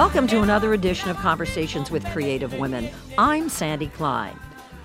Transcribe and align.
Welcome 0.00 0.28
to 0.28 0.40
another 0.40 0.72
edition 0.72 1.10
of 1.10 1.18
Conversations 1.18 1.90
with 1.90 2.06
Creative 2.06 2.54
Women. 2.54 2.88
I'm 3.18 3.50
Sandy 3.50 3.88
Klein. 3.88 4.34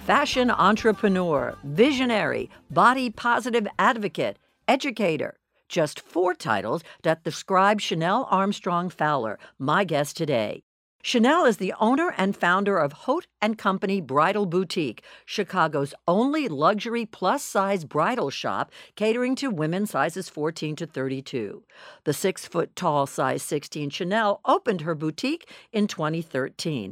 Fashion 0.05 0.51
entrepreneur, 0.51 1.57
visionary, 1.63 2.49
body 2.69 3.09
positive 3.09 3.65
advocate, 3.79 4.37
educator. 4.67 5.37
Just 5.69 6.01
four 6.01 6.33
titles 6.33 6.83
that 7.03 7.23
describe 7.23 7.79
Shannelle 7.79 8.27
Armstrong 8.29 8.89
Fowler, 8.89 9.39
my 9.57 9.85
guest 9.85 10.17
today. 10.17 10.64
Shannelle 11.05 11.47
is 11.47 11.57
the 11.57 11.71
owner 11.79 12.15
and 12.17 12.35
founder 12.35 12.79
of 12.79 12.91
Haute 12.91 13.27
and 13.39 13.59
Company 13.59 14.01
Bridal 14.01 14.47
Boutique, 14.47 15.03
Chicago's 15.23 15.93
only 16.07 16.47
luxury 16.47 17.05
plus-size 17.05 17.85
bridal 17.85 18.31
shop 18.31 18.71
catering 18.95 19.35
to 19.35 19.51
women 19.51 19.85
sizes 19.85 20.29
14 20.29 20.75
to 20.77 20.87
32. 20.87 21.63
The 22.05 22.11
6-foot-tall 22.11 23.05
size 23.05 23.43
16 23.43 23.91
Shannelle 23.91 24.39
opened 24.45 24.81
her 24.81 24.95
boutique 24.95 25.47
in 25.71 25.85
2013. 25.85 26.89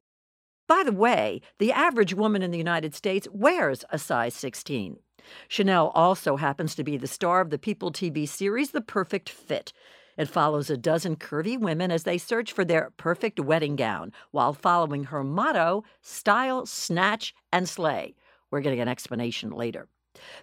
By 0.67 0.83
the 0.85 0.91
way, 0.91 1.41
the 1.57 1.71
average 1.71 2.13
woman 2.13 2.43
in 2.43 2.51
the 2.51 2.59
United 2.59 2.93
States 2.93 3.27
wears 3.31 3.83
a 3.89 3.97
size 3.97 4.35
16. 4.35 4.99
Shannelle 5.49 5.91
also 5.95 6.35
happens 6.35 6.75
to 6.75 6.83
be 6.83 6.97
the 6.97 7.07
star 7.07 7.41
of 7.41 7.49
the 7.49 7.57
People 7.57 7.91
TV 7.91 8.29
series 8.29 8.71
The 8.71 8.81
Perfect 8.81 9.27
Fit. 9.27 9.73
It 10.17 10.29
follows 10.29 10.69
a 10.69 10.77
dozen 10.77 11.15
curvy 11.15 11.59
women 11.59 11.91
as 11.91 12.03
they 12.03 12.17
search 12.17 12.51
for 12.51 12.63
their 12.63 12.91
perfect 12.97 13.39
wedding 13.39 13.75
gown 13.75 14.11
while 14.31 14.53
following 14.53 15.05
her 15.05 15.23
motto 15.23 15.83
style, 16.01 16.65
snatch, 16.65 17.33
and 17.51 17.67
slay. 17.67 18.15
We're 18.51 18.61
getting 18.61 18.79
an 18.79 18.87
explanation 18.87 19.51
later. 19.51 19.87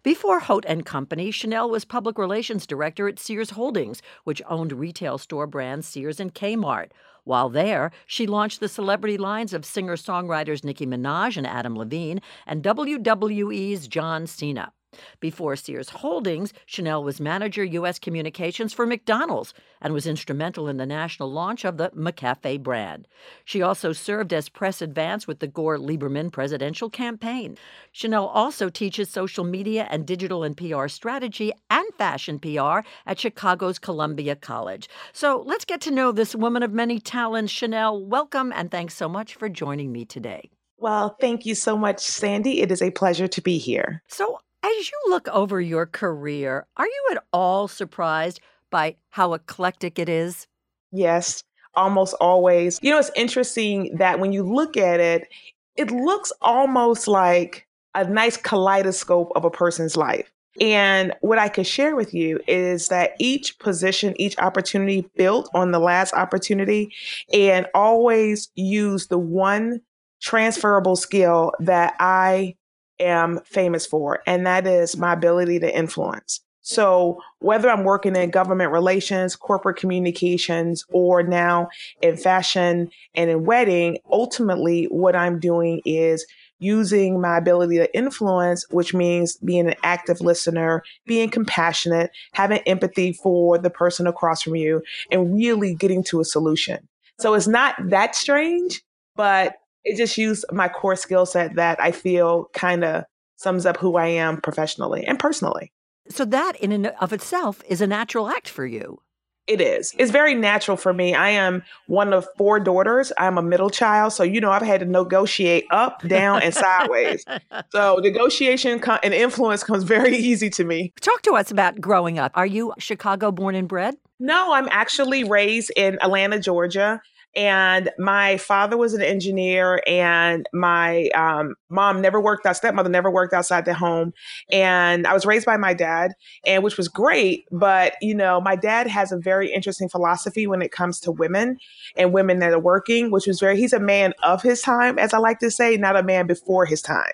Before 0.02 0.40
Haute 0.40 0.64
and 0.66 0.84
Company, 0.84 1.30
Shannelle 1.30 1.70
was 1.70 1.84
public 1.84 2.18
relations 2.18 2.66
director 2.66 3.06
at 3.06 3.20
Sears 3.20 3.50
Holdings, 3.50 4.02
which 4.24 4.42
owned 4.48 4.72
retail 4.72 5.16
store 5.16 5.46
brands 5.46 5.86
Sears 5.86 6.18
and 6.18 6.34
Kmart. 6.34 6.90
While 7.22 7.50
there, 7.50 7.92
she 8.06 8.26
launched 8.26 8.58
the 8.58 8.68
celebrity 8.68 9.16
lines 9.16 9.52
of 9.52 9.64
singer-songwriters 9.64 10.64
Nicki 10.64 10.86
Minaj 10.86 11.36
and 11.36 11.46
Adam 11.46 11.76
Levine 11.76 12.20
and 12.46 12.64
WWE's 12.64 13.86
John 13.86 14.26
Cena. 14.26 14.72
Before 15.20 15.54
Sears 15.56 15.90
Holdings, 15.90 16.52
Shannelle 16.66 17.04
was 17.04 17.20
manager 17.20 17.62
U.S. 17.62 17.98
communications 17.98 18.72
for 18.72 18.86
McDonald's 18.86 19.54
and 19.80 19.92
was 19.92 20.06
instrumental 20.06 20.68
in 20.68 20.78
the 20.78 20.86
national 20.86 21.30
launch 21.30 21.64
of 21.64 21.76
the 21.76 21.90
McCafe 21.90 22.62
brand. 22.62 23.06
She 23.44 23.62
also 23.62 23.92
served 23.92 24.32
as 24.32 24.48
press 24.48 24.82
advance 24.82 25.26
with 25.26 25.40
the 25.40 25.46
Gore 25.46 25.78
Lieberman 25.78 26.32
presidential 26.32 26.90
campaign. 26.90 27.56
Shannelle 27.94 28.30
also 28.32 28.68
teaches 28.68 29.10
social 29.10 29.44
media 29.44 29.86
and 29.90 30.06
digital 30.06 30.42
and 30.42 30.56
PR 30.56 30.88
strategy 30.88 31.52
and 31.70 31.86
fashion 31.96 32.38
PR 32.38 32.80
at 33.06 33.18
Chicago's 33.18 33.78
Columbia 33.78 34.36
College. 34.36 34.88
So 35.12 35.42
let's 35.46 35.64
get 35.64 35.80
to 35.82 35.90
know 35.90 36.12
this 36.12 36.34
woman 36.34 36.62
of 36.62 36.72
many 36.72 36.98
talents. 36.98 37.52
Shannelle, 37.52 38.04
welcome 38.04 38.52
and 38.54 38.70
thanks 38.70 38.94
so 38.94 39.08
much 39.08 39.34
for 39.34 39.48
joining 39.48 39.92
me 39.92 40.04
today. 40.04 40.50
Well, 40.78 41.14
thank 41.20 41.44
you 41.44 41.54
so 41.54 41.76
much, 41.76 42.00
Sandy. 42.00 42.62
It 42.62 42.72
is 42.72 42.80
a 42.80 42.90
pleasure 42.90 43.28
to 43.28 43.42
be 43.42 43.58
here. 43.58 44.02
So, 44.08 44.38
as 44.62 44.90
you 44.90 44.98
look 45.08 45.28
over 45.28 45.60
your 45.60 45.86
career, 45.86 46.66
are 46.76 46.86
you 46.86 47.08
at 47.12 47.24
all 47.32 47.68
surprised 47.68 48.40
by 48.70 48.96
how 49.10 49.34
eclectic 49.34 49.98
it 49.98 50.08
is? 50.08 50.46
Yes, 50.92 51.42
almost 51.74 52.14
always. 52.20 52.78
You 52.82 52.90
know, 52.90 52.98
it's 52.98 53.10
interesting 53.16 53.96
that 53.96 54.20
when 54.20 54.32
you 54.32 54.42
look 54.42 54.76
at 54.76 55.00
it, 55.00 55.28
it 55.76 55.90
looks 55.90 56.32
almost 56.42 57.08
like 57.08 57.66
a 57.94 58.04
nice 58.04 58.36
kaleidoscope 58.36 59.32
of 59.34 59.44
a 59.44 59.50
person's 59.50 59.96
life. 59.96 60.30
And 60.60 61.14
what 61.20 61.38
I 61.38 61.48
could 61.48 61.66
share 61.66 61.94
with 61.94 62.12
you 62.12 62.40
is 62.46 62.88
that 62.88 63.12
each 63.18 63.58
position, 63.58 64.14
each 64.20 64.36
opportunity 64.38 65.08
built 65.16 65.48
on 65.54 65.70
the 65.70 65.78
last 65.78 66.12
opportunity 66.12 66.92
and 67.32 67.66
always 67.74 68.50
use 68.56 69.06
the 69.06 69.18
one 69.18 69.80
transferable 70.20 70.96
skill 70.96 71.52
that 71.60 71.94
I 71.98 72.56
am 73.00 73.40
famous 73.44 73.86
for, 73.86 74.22
and 74.26 74.46
that 74.46 74.66
is 74.66 74.96
my 74.96 75.12
ability 75.12 75.60
to 75.60 75.76
influence. 75.76 76.40
So, 76.62 77.20
whether 77.38 77.70
I'm 77.70 77.84
working 77.84 78.14
in 78.14 78.30
government 78.30 78.70
relations, 78.70 79.34
corporate 79.34 79.76
communications, 79.76 80.84
or 80.92 81.22
now 81.22 81.68
in 82.02 82.16
fashion 82.16 82.90
and 83.14 83.30
in 83.30 83.44
wedding, 83.44 83.98
ultimately 84.10 84.84
what 84.84 85.16
I'm 85.16 85.40
doing 85.40 85.80
is 85.86 86.26
using 86.58 87.18
my 87.18 87.38
ability 87.38 87.78
to 87.78 87.96
influence, 87.96 88.66
which 88.70 88.92
means 88.92 89.38
being 89.38 89.68
an 89.68 89.74
active 89.82 90.20
listener, 90.20 90.82
being 91.06 91.30
compassionate, 91.30 92.10
having 92.34 92.60
empathy 92.66 93.14
for 93.14 93.56
the 93.56 93.70
person 93.70 94.06
across 94.06 94.42
from 94.42 94.54
you, 94.54 94.82
and 95.10 95.34
really 95.34 95.74
getting 95.74 96.04
to 96.04 96.20
a 96.20 96.24
solution. 96.24 96.86
So, 97.18 97.32
it's 97.32 97.48
not 97.48 97.74
that 97.88 98.14
strange, 98.14 98.82
but 99.16 99.56
it 99.84 99.96
just 99.96 100.18
used 100.18 100.44
my 100.52 100.68
core 100.68 100.96
skill 100.96 101.26
set 101.26 101.56
that 101.56 101.80
I 101.80 101.92
feel 101.92 102.50
kind 102.52 102.84
of 102.84 103.04
sums 103.36 103.66
up 103.66 103.76
who 103.78 103.96
I 103.96 104.06
am 104.06 104.40
professionally 104.40 105.04
and 105.06 105.18
personally. 105.18 105.72
So 106.08 106.24
that 106.26 106.56
in 106.56 106.72
and 106.72 106.88
of 107.00 107.12
itself 107.12 107.62
is 107.68 107.80
a 107.80 107.86
natural 107.86 108.28
act 108.28 108.48
for 108.48 108.66
you. 108.66 109.00
It 109.46 109.60
is. 109.60 109.92
It's 109.98 110.12
very 110.12 110.34
natural 110.34 110.76
for 110.76 110.92
me. 110.92 111.12
I 111.12 111.30
am 111.30 111.64
one 111.88 112.12
of 112.12 112.24
four 112.38 112.60
daughters. 112.60 113.12
I'm 113.18 113.36
a 113.36 113.42
middle 113.42 113.70
child. 113.70 114.12
So, 114.12 114.22
you 114.22 114.40
know, 114.40 114.52
I've 114.52 114.62
had 114.62 114.78
to 114.78 114.86
negotiate 114.86 115.64
up, 115.72 116.02
down, 116.06 116.40
and 116.42 116.54
sideways. 116.54 117.24
so, 117.72 117.96
negotiation 117.96 118.80
and 119.02 119.12
influence 119.12 119.64
comes 119.64 119.82
very 119.82 120.16
easy 120.16 120.50
to 120.50 120.62
me. 120.62 120.92
Talk 121.00 121.22
to 121.22 121.32
us 121.32 121.50
about 121.50 121.80
growing 121.80 122.16
up. 122.18 122.30
Are 122.36 122.46
you 122.46 122.72
Chicago 122.78 123.32
born 123.32 123.56
and 123.56 123.66
bred? 123.66 123.96
No, 124.20 124.52
I'm 124.52 124.68
actually 124.70 125.24
raised 125.24 125.72
in 125.74 125.98
Atlanta, 126.00 126.38
Georgia. 126.38 127.00
And 127.36 127.90
my 127.98 128.38
father 128.38 128.76
was 128.76 128.92
an 128.92 129.02
engineer, 129.02 129.82
and 129.86 130.48
my 130.52 131.08
um, 131.14 131.54
mom 131.68 132.00
never 132.00 132.20
worked 132.20 132.44
out, 132.44 132.56
stepmother 132.56 132.88
never 132.88 133.10
worked 133.10 133.32
outside 133.32 133.64
the 133.64 133.74
home. 133.74 134.12
And 134.50 135.06
I 135.06 135.14
was 135.14 135.24
raised 135.24 135.46
by 135.46 135.56
my 135.56 135.72
dad, 135.72 136.12
and 136.44 136.64
which 136.64 136.76
was 136.76 136.88
great. 136.88 137.44
But, 137.52 137.94
you 138.02 138.14
know, 138.14 138.40
my 138.40 138.56
dad 138.56 138.88
has 138.88 139.12
a 139.12 139.16
very 139.16 139.52
interesting 139.52 139.88
philosophy 139.88 140.46
when 140.46 140.60
it 140.60 140.72
comes 140.72 140.98
to 141.00 141.12
women 141.12 141.58
and 141.96 142.12
women 142.12 142.40
that 142.40 142.52
are 142.52 142.58
working, 142.58 143.10
which 143.10 143.26
was 143.26 143.38
very, 143.38 143.56
he's 143.56 143.72
a 143.72 143.80
man 143.80 144.12
of 144.22 144.42
his 144.42 144.60
time, 144.60 144.98
as 144.98 145.14
I 145.14 145.18
like 145.18 145.38
to 145.38 145.50
say, 145.50 145.76
not 145.76 145.96
a 145.96 146.02
man 146.02 146.26
before 146.26 146.66
his 146.66 146.82
time. 146.82 147.12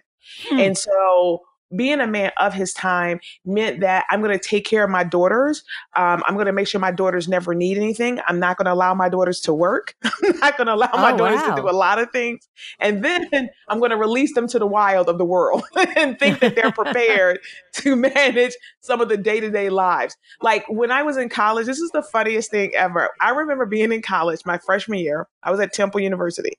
Hmm. 0.49 0.59
And 0.59 0.79
so 0.79 1.43
being 1.75 2.01
a 2.01 2.07
man 2.07 2.31
of 2.39 2.55
his 2.55 2.73
time 2.73 3.21
meant 3.45 3.81
that 3.81 4.05
I'm 4.11 4.21
going 4.23 4.37
to 4.39 4.45
take 4.45 4.65
care 4.65 4.85
of 4.85 4.91
my 4.91 5.05
daughters. 5.05 5.65
Um, 5.97 6.23
I'm 6.27 6.35
going 6.35 6.47
to 6.47 6.53
make 6.53 6.69
sure 6.69 6.81
my 6.81 6.93
daughters 6.93 7.29
never 7.29 7.55
need 7.55 7.77
anything. 7.77 8.21
I'm 8.27 8.39
not 8.39 8.57
going 8.57 8.67
to 8.67 8.73
allow 8.73 8.95
my 8.95 9.09
daughters 9.09 9.41
to 9.43 9.55
work. 9.55 9.95
I'm 10.05 10.39
not 10.39 10.57
going 10.57 10.67
to 10.67 10.75
allow 10.75 10.91
oh, 10.93 11.01
my 11.01 11.17
daughters 11.17 11.41
wow. 11.41 11.57
to 11.57 11.63
do 11.63 11.69
a 11.69 11.73
lot 11.73 11.99
of 11.99 12.11
things. 12.11 12.49
And 12.79 13.05
then 13.05 13.29
I'm 13.69 13.79
going 13.79 13.91
to 13.91 13.97
release 13.97 14.35
them 14.35 14.47
to 14.49 14.59
the 14.59 14.67
wild 14.67 15.09
of 15.09 15.19
the 15.19 15.25
world 15.25 15.65
and 15.97 16.19
think 16.19 16.41
that 16.41 16.55
they're 16.55 16.73
prepared 16.73 17.41
to 17.75 17.97
manage 18.15 18.55
some 18.81 19.01
of 19.01 19.09
the 19.09 19.17
day 19.17 19.41
to 19.41 19.51
day 19.51 19.69
lives. 19.69 20.17
Like 20.41 20.65
when 20.69 20.91
I 20.91 21.03
was 21.03 21.17
in 21.17 21.29
college, 21.29 21.67
this 21.67 21.79
is 21.79 21.91
the 21.91 22.03
funniest 22.03 22.51
thing 22.51 22.73
ever. 22.75 23.11
I 23.21 23.31
remember 23.31 23.67
being 23.67 23.93
in 23.93 24.03
college 24.03 24.41
my 24.45 24.59
freshman 24.59 25.01
year. 25.01 25.27
I 25.43 25.51
was 25.51 25.61
at 25.61 25.73
Temple 25.73 26.01
University. 26.01 26.53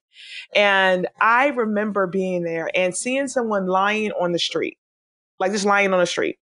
And 0.55 1.07
I 1.21 1.47
remember 1.47 2.07
being 2.07 2.43
there 2.43 2.69
and 2.73 2.95
seeing 2.95 3.27
someone 3.27 3.67
lying 3.67 4.11
on 4.13 4.31
the 4.31 4.39
street 4.39 4.77
like 5.39 5.51
just 5.51 5.65
lying 5.65 5.93
on 5.93 5.99
the 5.99 6.05
street. 6.05 6.37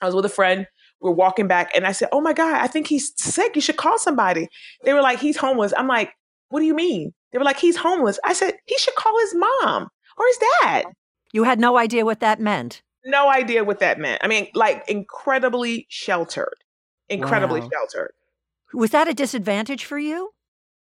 I 0.00 0.06
was 0.06 0.14
with 0.14 0.24
a 0.24 0.30
friend. 0.30 0.66
We 1.00 1.10
are 1.10 1.14
walking 1.14 1.48
back, 1.48 1.70
and 1.74 1.86
I 1.86 1.92
said, 1.92 2.08
"Oh 2.12 2.20
my 2.20 2.32
god, 2.32 2.56
I 2.56 2.66
think 2.66 2.86
he's 2.86 3.12
sick. 3.16 3.54
You 3.54 3.62
should 3.62 3.76
call 3.76 3.98
somebody." 3.98 4.48
They 4.84 4.92
were 4.92 5.00
like, 5.00 5.18
"He's 5.18 5.36
homeless." 5.36 5.72
I'm 5.76 5.88
like, 5.88 6.12
"What 6.48 6.60
do 6.60 6.66
you 6.66 6.74
mean?" 6.74 7.12
They 7.32 7.38
were 7.38 7.44
like, 7.44 7.58
"He's 7.58 7.76
homeless." 7.76 8.18
I 8.24 8.32
said, 8.32 8.54
"He 8.66 8.76
should 8.78 8.94
call 8.94 9.18
his 9.20 9.34
mom 9.34 9.88
or 10.16 10.26
his 10.26 10.38
dad." 10.62 10.84
You 11.32 11.44
had 11.44 11.58
no 11.58 11.78
idea 11.78 12.04
what 12.04 12.20
that 12.20 12.40
meant. 12.40 12.82
No 13.04 13.28
idea 13.28 13.64
what 13.64 13.80
that 13.80 13.98
meant. 13.98 14.20
I 14.22 14.28
mean, 14.28 14.48
like 14.54 14.88
incredibly 14.88 15.86
sheltered, 15.88 16.56
incredibly 17.08 17.60
wow. 17.60 17.70
sheltered. 17.72 18.12
Was 18.74 18.90
that 18.90 19.08
a 19.08 19.14
disadvantage 19.14 19.84
for 19.84 19.98
you? 19.98 20.30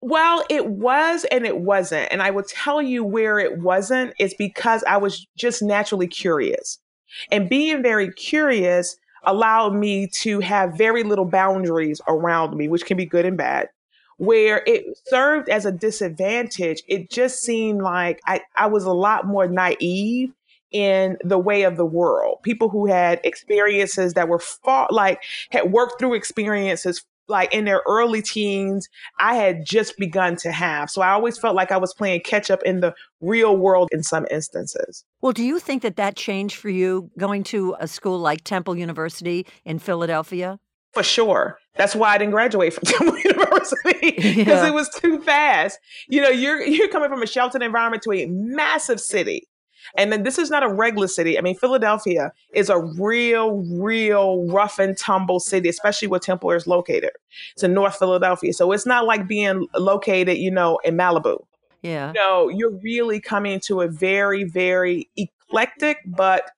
Well, 0.01 0.45
it 0.49 0.67
was 0.67 1.25
and 1.25 1.45
it 1.45 1.57
wasn't. 1.57 2.07
And 2.11 2.21
I 2.21 2.29
will 2.29 2.43
tell 2.43 2.81
you 2.81 3.03
where 3.03 3.39
it 3.39 3.59
wasn't 3.59 4.13
is 4.19 4.33
because 4.37 4.83
I 4.87 4.97
was 4.97 5.25
just 5.35 5.61
naturally 5.61 6.07
curious. 6.07 6.79
And 7.31 7.49
being 7.49 7.81
very 7.81 8.11
curious 8.11 8.97
allowed 9.23 9.73
me 9.73 10.07
to 10.07 10.39
have 10.39 10.77
very 10.77 11.03
little 11.03 11.25
boundaries 11.25 12.01
around 12.07 12.55
me, 12.55 12.67
which 12.67 12.85
can 12.85 12.97
be 12.97 13.05
good 13.05 13.25
and 13.25 13.37
bad. 13.37 13.69
Where 14.17 14.63
it 14.65 14.97
served 15.05 15.47
as 15.49 15.65
a 15.65 15.71
disadvantage, 15.71 16.81
it 16.87 17.11
just 17.11 17.41
seemed 17.41 17.81
like 17.81 18.19
I, 18.25 18.41
I 18.55 18.67
was 18.67 18.83
a 18.83 18.91
lot 18.91 19.27
more 19.27 19.47
naive 19.47 20.31
in 20.71 21.17
the 21.23 21.37
way 21.37 21.63
of 21.63 21.77
the 21.77 21.85
world. 21.85 22.39
People 22.43 22.69
who 22.69 22.87
had 22.87 23.21
experiences 23.23 24.13
that 24.13 24.27
were 24.27 24.39
fought, 24.39 24.91
like, 24.91 25.21
had 25.51 25.71
worked 25.71 25.99
through 25.99 26.15
experiences 26.15 27.05
like 27.27 27.53
in 27.53 27.65
their 27.65 27.81
early 27.87 28.21
teens, 28.21 28.87
I 29.19 29.35
had 29.35 29.65
just 29.65 29.97
begun 29.97 30.35
to 30.37 30.51
have. 30.51 30.89
So 30.89 31.01
I 31.01 31.11
always 31.11 31.37
felt 31.37 31.55
like 31.55 31.71
I 31.71 31.77
was 31.77 31.93
playing 31.93 32.21
catch 32.21 32.49
up 32.49 32.63
in 32.63 32.79
the 32.79 32.93
real 33.21 33.57
world 33.57 33.89
in 33.91 34.03
some 34.03 34.25
instances. 34.31 35.03
Well, 35.21 35.33
do 35.33 35.43
you 35.43 35.59
think 35.59 35.81
that 35.81 35.95
that 35.97 36.15
changed 36.15 36.55
for 36.55 36.69
you 36.69 37.09
going 37.17 37.43
to 37.45 37.75
a 37.79 37.87
school 37.87 38.19
like 38.19 38.43
Temple 38.43 38.77
University 38.77 39.45
in 39.65 39.79
Philadelphia? 39.79 40.59
For 40.93 41.03
sure. 41.03 41.59
That's 41.75 41.95
why 41.95 42.15
I 42.15 42.17
didn't 42.17 42.31
graduate 42.31 42.73
from 42.73 42.83
Temple 42.85 43.17
University 43.19 44.11
because 44.15 44.47
yeah. 44.47 44.67
it 44.67 44.73
was 44.73 44.89
too 44.89 45.21
fast. 45.21 45.79
You 46.07 46.21
know, 46.21 46.29
you're 46.29 46.61
you're 46.61 46.89
coming 46.89 47.09
from 47.09 47.21
a 47.21 47.27
sheltered 47.27 47.61
environment 47.61 48.03
to 48.03 48.13
a 48.13 48.25
massive 48.27 48.99
city. 48.99 49.47
And 49.95 50.11
then 50.11 50.23
this 50.23 50.37
is 50.37 50.49
not 50.49 50.63
a 50.63 50.69
regular 50.69 51.07
city. 51.07 51.37
I 51.37 51.41
mean, 51.41 51.55
Philadelphia 51.55 52.31
is 52.53 52.69
a 52.69 52.79
real, 52.79 53.63
real 53.79 54.45
rough 54.47 54.79
and 54.79 54.97
tumble 54.97 55.39
city, 55.39 55.69
especially 55.69 56.07
where 56.07 56.19
Temple 56.19 56.51
is 56.51 56.67
located. 56.67 57.11
It's 57.53 57.63
in 57.63 57.73
North 57.73 57.97
Philadelphia. 57.97 58.53
So 58.53 58.71
it's 58.71 58.85
not 58.85 59.05
like 59.05 59.27
being 59.27 59.67
located, 59.75 60.37
you 60.37 60.51
know, 60.51 60.79
in 60.83 60.97
Malibu. 60.97 61.37
Yeah. 61.81 62.11
No, 62.15 62.49
you're 62.49 62.77
really 62.81 63.19
coming 63.19 63.59
to 63.61 63.81
a 63.81 63.87
very, 63.87 64.43
very 64.43 65.09
eclectic 65.15 65.99
but 66.05 66.49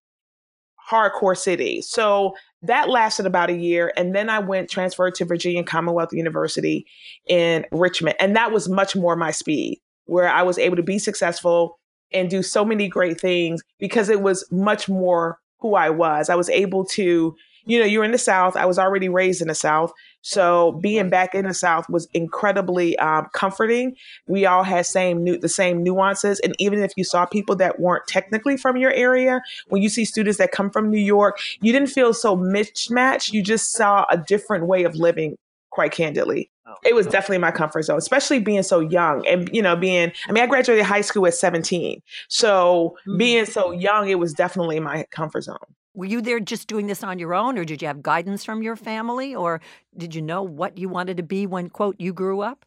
hardcore 0.89 1.37
city. 1.37 1.81
So 1.81 2.33
that 2.63 2.89
lasted 2.89 3.25
about 3.25 3.49
a 3.49 3.55
year. 3.55 3.93
And 3.95 4.15
then 4.15 4.29
I 4.29 4.39
went 4.39 4.69
transferred 4.69 5.15
to 5.15 5.25
Virginia 5.25 5.63
Commonwealth 5.63 6.13
University 6.13 6.85
in 7.27 7.65
Richmond. 7.71 8.15
And 8.19 8.35
that 8.35 8.51
was 8.51 8.67
much 8.67 8.95
more 8.95 9.15
my 9.15 9.31
speed, 9.31 9.79
where 10.05 10.27
I 10.27 10.43
was 10.43 10.57
able 10.57 10.75
to 10.75 10.83
be 10.83 10.99
successful 10.99 11.78
and 12.11 12.29
do 12.29 12.41
so 12.43 12.65
many 12.65 12.87
great 12.87 13.19
things 13.19 13.61
because 13.79 14.09
it 14.09 14.21
was 14.21 14.45
much 14.51 14.89
more 14.89 15.39
who 15.59 15.75
I 15.75 15.89
was. 15.89 16.29
I 16.29 16.35
was 16.35 16.49
able 16.49 16.85
to, 16.85 17.35
you 17.65 17.79
know, 17.79 17.85
you're 17.85 18.03
in 18.03 18.11
the 18.11 18.17
South. 18.17 18.55
I 18.55 18.65
was 18.65 18.79
already 18.79 19.09
raised 19.09 19.41
in 19.41 19.49
the 19.49 19.55
South. 19.55 19.91
So 20.21 20.73
being 20.81 21.09
back 21.09 21.33
in 21.33 21.45
the 21.45 21.53
South 21.53 21.89
was 21.89 22.07
incredibly 22.13 22.97
um, 22.99 23.27
comforting. 23.33 23.95
We 24.27 24.45
all 24.45 24.63
had 24.63 24.85
same 24.85 25.23
nu- 25.23 25.37
the 25.37 25.49
same 25.49 25.83
nuances, 25.83 26.39
and 26.41 26.55
even 26.59 26.79
if 26.79 26.91
you 26.97 27.03
saw 27.03 27.25
people 27.25 27.55
that 27.57 27.79
weren't 27.79 28.07
technically 28.07 28.57
from 28.57 28.77
your 28.77 28.91
area, 28.91 29.41
when 29.67 29.81
you 29.81 29.89
see 29.89 30.05
students 30.05 30.37
that 30.39 30.51
come 30.51 30.69
from 30.71 30.89
New 30.89 30.99
York, 30.99 31.39
you 31.61 31.71
didn't 31.71 31.89
feel 31.89 32.13
so 32.13 32.35
mismatched. 32.35 33.33
You 33.33 33.41
just 33.41 33.71
saw 33.71 34.05
a 34.09 34.17
different 34.17 34.65
way 34.65 34.83
of 34.83 34.95
living. 34.95 35.37
Quite 35.71 35.91
candidly. 35.91 36.49
It 36.83 36.95
was 36.95 37.07
definitely 37.07 37.39
my 37.39 37.51
comfort 37.51 37.83
zone, 37.83 37.97
especially 37.97 38.39
being 38.39 38.63
so 38.63 38.79
young 38.79 39.25
and 39.27 39.49
you 39.53 39.61
know 39.61 39.75
being. 39.75 40.11
I 40.27 40.31
mean, 40.31 40.43
I 40.43 40.47
graduated 40.47 40.85
high 40.85 41.01
school 41.01 41.25
at 41.27 41.33
seventeen, 41.33 42.01
so 42.27 42.95
mm-hmm. 43.01 43.17
being 43.17 43.45
so 43.45 43.71
young, 43.71 44.09
it 44.09 44.19
was 44.19 44.33
definitely 44.33 44.79
my 44.79 45.05
comfort 45.11 45.41
zone. 45.43 45.57
Were 45.93 46.05
you 46.05 46.21
there 46.21 46.39
just 46.39 46.67
doing 46.67 46.87
this 46.87 47.03
on 47.03 47.19
your 47.19 47.33
own, 47.33 47.57
or 47.57 47.65
did 47.65 47.81
you 47.81 47.87
have 47.87 48.01
guidance 48.01 48.45
from 48.45 48.63
your 48.63 48.75
family, 48.75 49.35
or 49.35 49.59
did 49.97 50.15
you 50.15 50.21
know 50.21 50.43
what 50.43 50.77
you 50.77 50.87
wanted 50.87 51.17
to 51.17 51.23
be 51.23 51.45
when, 51.45 51.69
quote, 51.69 51.95
you 51.99 52.13
grew 52.13 52.41
up? 52.41 52.65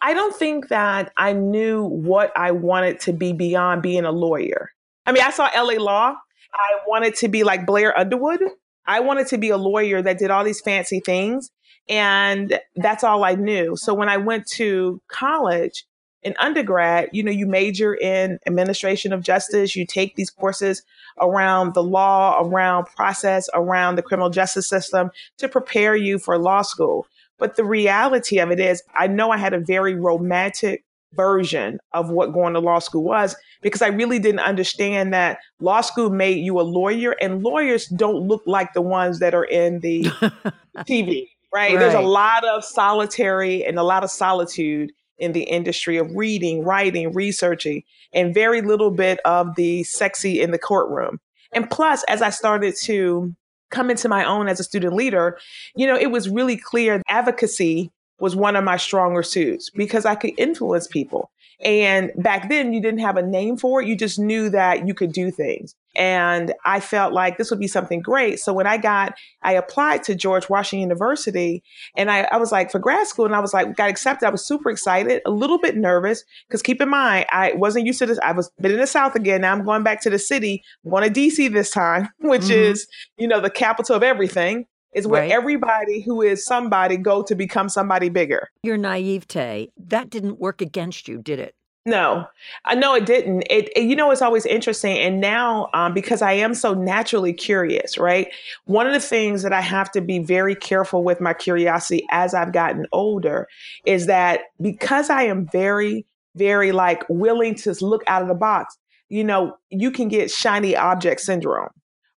I 0.00 0.14
don't 0.14 0.34
think 0.34 0.68
that 0.68 1.12
I 1.16 1.32
knew 1.32 1.84
what 1.84 2.32
I 2.36 2.52
wanted 2.52 3.00
to 3.00 3.12
be 3.12 3.32
beyond 3.32 3.82
being 3.82 4.04
a 4.04 4.12
lawyer. 4.12 4.70
I 5.06 5.12
mean, 5.12 5.22
I 5.22 5.30
saw 5.30 5.48
LA 5.56 5.82
Law. 5.82 6.14
I 6.52 6.78
wanted 6.86 7.14
to 7.16 7.28
be 7.28 7.42
like 7.42 7.66
Blair 7.66 7.98
Underwood. 7.98 8.40
I 8.86 9.00
wanted 9.00 9.26
to 9.28 9.38
be 9.38 9.50
a 9.50 9.56
lawyer 9.56 10.00
that 10.02 10.18
did 10.18 10.30
all 10.30 10.44
these 10.44 10.60
fancy 10.60 11.00
things. 11.00 11.50
And 11.88 12.60
that's 12.76 13.04
all 13.04 13.24
I 13.24 13.34
knew. 13.34 13.76
So 13.76 13.94
when 13.94 14.08
I 14.08 14.16
went 14.16 14.46
to 14.52 15.00
college, 15.08 15.84
in 16.22 16.34
undergrad, 16.40 17.08
you 17.12 17.22
know, 17.22 17.30
you 17.30 17.46
major 17.46 17.94
in 17.94 18.38
administration 18.46 19.12
of 19.12 19.22
justice, 19.22 19.76
you 19.76 19.86
take 19.86 20.16
these 20.16 20.30
courses 20.30 20.82
around 21.20 21.74
the 21.74 21.82
law, 21.82 22.42
around 22.42 22.86
process, 22.86 23.48
around 23.54 23.96
the 23.96 24.02
criminal 24.02 24.28
justice 24.28 24.68
system 24.68 25.10
to 25.38 25.48
prepare 25.48 25.94
you 25.94 26.18
for 26.18 26.36
law 26.36 26.62
school. 26.62 27.06
But 27.38 27.56
the 27.56 27.64
reality 27.64 28.38
of 28.38 28.50
it 28.50 28.58
is, 28.58 28.82
I 28.96 29.06
know 29.06 29.30
I 29.30 29.36
had 29.36 29.54
a 29.54 29.60
very 29.60 29.94
romantic 29.94 30.84
version 31.14 31.78
of 31.92 32.10
what 32.10 32.32
going 32.32 32.52
to 32.54 32.60
law 32.60 32.80
school 32.80 33.02
was 33.02 33.34
because 33.62 33.80
I 33.80 33.88
really 33.88 34.18
didn't 34.18 34.40
understand 34.40 35.14
that 35.14 35.38
law 35.60 35.80
school 35.80 36.10
made 36.10 36.44
you 36.44 36.60
a 36.60 36.62
lawyer 36.62 37.16
and 37.20 37.42
lawyers 37.42 37.86
don't 37.86 38.26
look 38.26 38.42
like 38.44 38.74
the 38.74 38.82
ones 38.82 39.20
that 39.20 39.34
are 39.34 39.44
in 39.44 39.80
the 39.80 40.02
TV, 40.78 41.28
right? 41.52 41.72
right? 41.72 41.78
There's 41.78 41.94
a 41.94 42.00
lot 42.00 42.44
of 42.44 42.64
solitary 42.64 43.64
and 43.64 43.78
a 43.78 43.82
lot 43.82 44.04
of 44.04 44.10
solitude 44.10 44.92
in 45.18 45.32
the 45.32 45.42
industry 45.42 45.96
of 45.96 46.08
reading, 46.14 46.62
writing, 46.62 47.12
researching, 47.12 47.82
and 48.12 48.32
very 48.32 48.62
little 48.62 48.90
bit 48.90 49.18
of 49.24 49.56
the 49.56 49.82
sexy 49.84 50.40
in 50.40 50.50
the 50.52 50.58
courtroom. 50.58 51.18
And 51.52 51.68
plus, 51.68 52.04
as 52.04 52.22
I 52.22 52.30
started 52.30 52.74
to 52.84 53.34
come 53.70 53.90
into 53.90 54.08
my 54.08 54.24
own 54.24 54.48
as 54.48 54.60
a 54.60 54.64
student 54.64 54.94
leader, 54.94 55.38
you 55.74 55.86
know, 55.86 55.96
it 55.96 56.10
was 56.10 56.28
really 56.28 56.56
clear 56.56 57.02
advocacy 57.08 57.90
was 58.20 58.34
one 58.34 58.56
of 58.56 58.64
my 58.64 58.76
stronger 58.76 59.22
suits 59.22 59.70
because 59.70 60.04
I 60.04 60.14
could 60.14 60.32
influence 60.38 60.86
people. 60.86 61.30
And 61.60 62.12
back 62.16 62.48
then, 62.48 62.72
you 62.72 62.80
didn't 62.80 63.00
have 63.00 63.16
a 63.16 63.22
name 63.22 63.56
for 63.56 63.82
it. 63.82 63.88
You 63.88 63.96
just 63.96 64.18
knew 64.18 64.48
that 64.50 64.86
you 64.86 64.94
could 64.94 65.12
do 65.12 65.30
things. 65.30 65.74
And 65.98 66.54
I 66.64 66.78
felt 66.78 67.12
like 67.12 67.38
this 67.38 67.50
would 67.50 67.58
be 67.58 67.66
something 67.66 68.00
great. 68.00 68.38
So 68.38 68.52
when 68.52 68.68
I 68.68 68.78
got, 68.78 69.18
I 69.42 69.52
applied 69.54 70.04
to 70.04 70.14
George 70.14 70.48
Washington 70.48 70.82
University 70.82 71.62
and 71.96 72.08
I, 72.08 72.28
I 72.30 72.36
was 72.36 72.52
like 72.52 72.70
for 72.70 72.78
grad 72.78 73.08
school 73.08 73.26
and 73.26 73.34
I 73.34 73.40
was 73.40 73.52
like, 73.52 73.76
got 73.76 73.90
accepted. 73.90 74.26
I 74.26 74.30
was 74.30 74.46
super 74.46 74.70
excited, 74.70 75.22
a 75.26 75.30
little 75.30 75.58
bit 75.58 75.76
nervous 75.76 76.22
because 76.46 76.62
keep 76.62 76.80
in 76.80 76.88
mind, 76.88 77.26
I 77.32 77.52
wasn't 77.54 77.84
used 77.84 77.98
to 77.98 78.06
this. 78.06 78.20
I 78.22 78.30
was 78.30 78.48
been 78.60 78.70
in 78.70 78.78
the 78.78 78.86
South 78.86 79.16
again. 79.16 79.40
Now 79.40 79.52
I'm 79.52 79.64
going 79.64 79.82
back 79.82 80.00
to 80.02 80.10
the 80.10 80.20
city. 80.20 80.62
I'm 80.84 80.92
going 80.92 81.12
to 81.12 81.20
DC 81.20 81.52
this 81.52 81.70
time, 81.70 82.08
which 82.20 82.42
mm-hmm. 82.42 82.52
is, 82.52 82.86
you 83.16 83.26
know, 83.26 83.40
the 83.40 83.50
capital 83.50 83.96
of 83.96 84.04
everything 84.04 84.66
is 84.94 85.06
where 85.06 85.22
right. 85.22 85.30
everybody 85.30 86.00
who 86.00 86.22
is 86.22 86.44
somebody 86.44 86.96
go 86.96 87.22
to 87.22 87.34
become 87.34 87.68
somebody 87.68 88.08
bigger. 88.08 88.48
Your 88.62 88.76
naivete, 88.76 89.70
that 89.76 90.10
didn't 90.10 90.38
work 90.38 90.60
against 90.60 91.08
you, 91.08 91.18
did 91.18 91.38
it? 91.38 91.54
No, 91.86 92.26
I 92.66 92.74
know 92.74 92.94
it 92.94 93.06
didn't. 93.06 93.42
It, 93.48 93.70
it, 93.74 93.84
you 93.84 93.96
know, 93.96 94.10
it's 94.10 94.20
always 94.20 94.44
interesting. 94.44 94.98
And 94.98 95.20
now, 95.20 95.70
um, 95.72 95.94
because 95.94 96.20
I 96.20 96.32
am 96.32 96.52
so 96.52 96.74
naturally 96.74 97.32
curious, 97.32 97.96
right? 97.96 98.28
One 98.66 98.86
of 98.86 98.92
the 98.92 99.00
things 99.00 99.42
that 99.42 99.54
I 99.54 99.62
have 99.62 99.90
to 99.92 100.02
be 100.02 100.18
very 100.18 100.54
careful 100.54 101.02
with 101.02 101.20
my 101.20 101.32
curiosity 101.32 102.04
as 102.10 102.34
I've 102.34 102.52
gotten 102.52 102.86
older 102.92 103.48
is 103.86 104.06
that 104.06 104.40
because 104.60 105.08
I 105.08 105.22
am 105.22 105.46
very, 105.50 106.04
very 106.36 106.72
like 106.72 107.04
willing 107.08 107.54
to 107.56 107.74
look 107.80 108.02
out 108.06 108.20
of 108.20 108.28
the 108.28 108.34
box, 108.34 108.76
you 109.08 109.24
know, 109.24 109.56
you 109.70 109.90
can 109.90 110.08
get 110.08 110.30
shiny 110.30 110.76
object 110.76 111.22
syndrome 111.22 111.70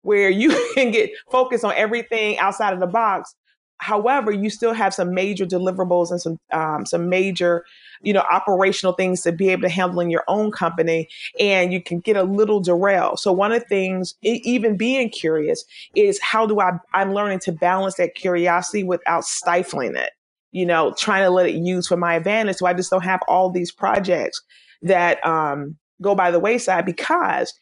where 0.01 0.29
you 0.31 0.49
can 0.73 0.91
get 0.91 1.11
focused 1.31 1.63
on 1.63 1.73
everything 1.75 2.39
outside 2.39 2.73
of 2.73 2.79
the 2.79 2.87
box. 2.87 3.35
However, 3.77 4.31
you 4.31 4.49
still 4.49 4.73
have 4.73 4.93
some 4.93 5.13
major 5.13 5.45
deliverables 5.45 6.11
and 6.11 6.19
some 6.19 6.37
um, 6.51 6.85
some 6.85 7.07
major, 7.07 7.63
you 8.01 8.13
know, 8.13 8.23
operational 8.31 8.93
things 8.93 9.21
to 9.23 9.31
be 9.31 9.49
able 9.49 9.63
to 9.63 9.69
handle 9.69 9.99
in 9.99 10.09
your 10.09 10.23
own 10.27 10.51
company, 10.51 11.07
and 11.39 11.73
you 11.73 11.81
can 11.81 11.99
get 11.99 12.15
a 12.15 12.23
little 12.23 12.59
derailed. 12.59 13.19
So 13.19 13.31
one 13.31 13.51
of 13.51 13.61
the 13.61 13.67
things, 13.67 14.15
even 14.21 14.77
being 14.77 15.09
curious, 15.09 15.63
is 15.95 16.19
how 16.21 16.45
do 16.45 16.59
I? 16.59 16.71
I'm 16.93 17.13
learning 17.13 17.39
to 17.39 17.51
balance 17.51 17.95
that 17.95 18.15
curiosity 18.15 18.83
without 18.83 19.25
stifling 19.25 19.95
it. 19.95 20.11
You 20.51 20.65
know, 20.65 20.93
trying 20.97 21.23
to 21.23 21.29
let 21.29 21.45
it 21.45 21.55
use 21.55 21.87
for 21.87 21.97
my 21.97 22.15
advantage, 22.15 22.57
so 22.57 22.65
I 22.65 22.73
just 22.73 22.89
don't 22.89 23.03
have 23.03 23.21
all 23.27 23.49
these 23.49 23.71
projects 23.71 24.41
that 24.81 25.23
um, 25.25 25.77
go 26.01 26.15
by 26.15 26.31
the 26.31 26.39
wayside 26.39 26.85
because 26.85 27.53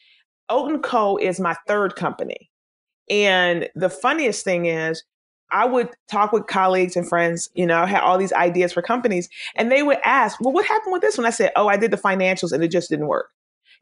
Haute 0.50 0.82
& 0.82 0.84
Co. 0.84 1.18
is 1.18 1.40
my 1.40 1.56
third 1.68 1.96
company. 1.96 2.50
And 3.10 3.70
the 3.76 3.90
funniest 3.90 4.44
thing 4.44 4.66
is, 4.66 5.04
I 5.52 5.66
would 5.66 5.90
talk 6.10 6.32
with 6.32 6.48
colleagues 6.48 6.96
and 6.96 7.08
friends, 7.08 7.50
you 7.54 7.66
know, 7.66 7.82
I 7.82 7.86
had 7.86 8.02
all 8.02 8.18
these 8.18 8.34
ideas 8.34 8.74
for 8.74 8.82
companies, 8.82 9.30
and 9.56 9.72
they 9.72 9.84
would 9.84 10.00
ask, 10.04 10.40
Well, 10.42 10.54
what 10.54 10.66
happened 10.66 10.94
with 10.94 11.02
this 11.02 11.18
one? 11.18 11.26
I 11.26 11.32
said, 11.32 11.52
Oh, 11.56 11.68
I 11.68 11.78
did 11.78 11.92
the 11.92 11.98
financials 11.98 12.52
and 12.52 12.64
it 12.64 12.70
just 12.70 12.90
didn't 12.90 13.08
work. 13.08 13.30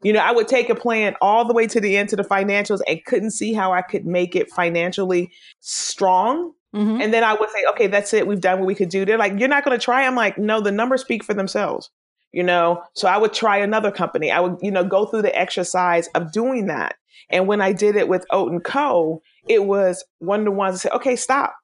You 0.02 0.12
know, 0.12 0.20
I 0.20 0.30
would 0.30 0.48
take 0.48 0.68
a 0.68 0.74
plan 0.74 1.16
all 1.20 1.46
the 1.46 1.54
way 1.54 1.66
to 1.66 1.80
the 1.80 1.96
end 1.96 2.10
to 2.10 2.16
the 2.16 2.22
financials 2.22 2.80
and 2.86 3.04
couldn't 3.06 3.30
see 3.30 3.54
how 3.54 3.72
I 3.72 3.82
could 3.82 4.06
make 4.06 4.36
it 4.36 4.50
financially 4.50 5.32
strong. 5.60 6.52
Mm-hmm. 6.74 7.00
And 7.00 7.14
then 7.14 7.24
I 7.24 7.34
would 7.34 7.50
say, 7.50 7.64
Okay, 7.70 7.86
that's 7.86 8.12
it. 8.12 8.26
We've 8.26 8.40
done 8.40 8.58
what 8.60 8.66
we 8.66 8.74
could 8.74 8.90
do. 8.90 9.04
They're 9.04 9.18
like, 9.18 9.38
You're 9.38 9.48
not 9.48 9.64
going 9.64 9.78
to 9.78 9.84
try? 9.84 10.06
I'm 10.06 10.16
like, 10.16 10.38
No, 10.38 10.60
the 10.60 10.72
numbers 10.72 11.00
speak 11.00 11.24
for 11.24 11.34
themselves 11.34 11.90
you 12.36 12.42
know 12.42 12.82
so 12.92 13.08
i 13.08 13.16
would 13.16 13.32
try 13.32 13.56
another 13.56 13.90
company 13.90 14.30
i 14.30 14.38
would 14.38 14.56
you 14.60 14.70
know 14.70 14.84
go 14.84 15.06
through 15.06 15.22
the 15.22 15.36
exercise 15.36 16.06
of 16.14 16.30
doing 16.30 16.66
that 16.66 16.96
and 17.30 17.48
when 17.48 17.62
i 17.62 17.72
did 17.72 17.96
it 17.96 18.08
with 18.08 18.26
Haute 18.30 18.52
and 18.52 18.62
co 18.62 19.22
it 19.48 19.64
was 19.64 20.04
one 20.18 20.40
of 20.40 20.44
the 20.44 20.52
ones 20.52 20.74
that 20.74 20.80
said 20.80 20.92
okay 20.92 21.16
stop 21.16 21.56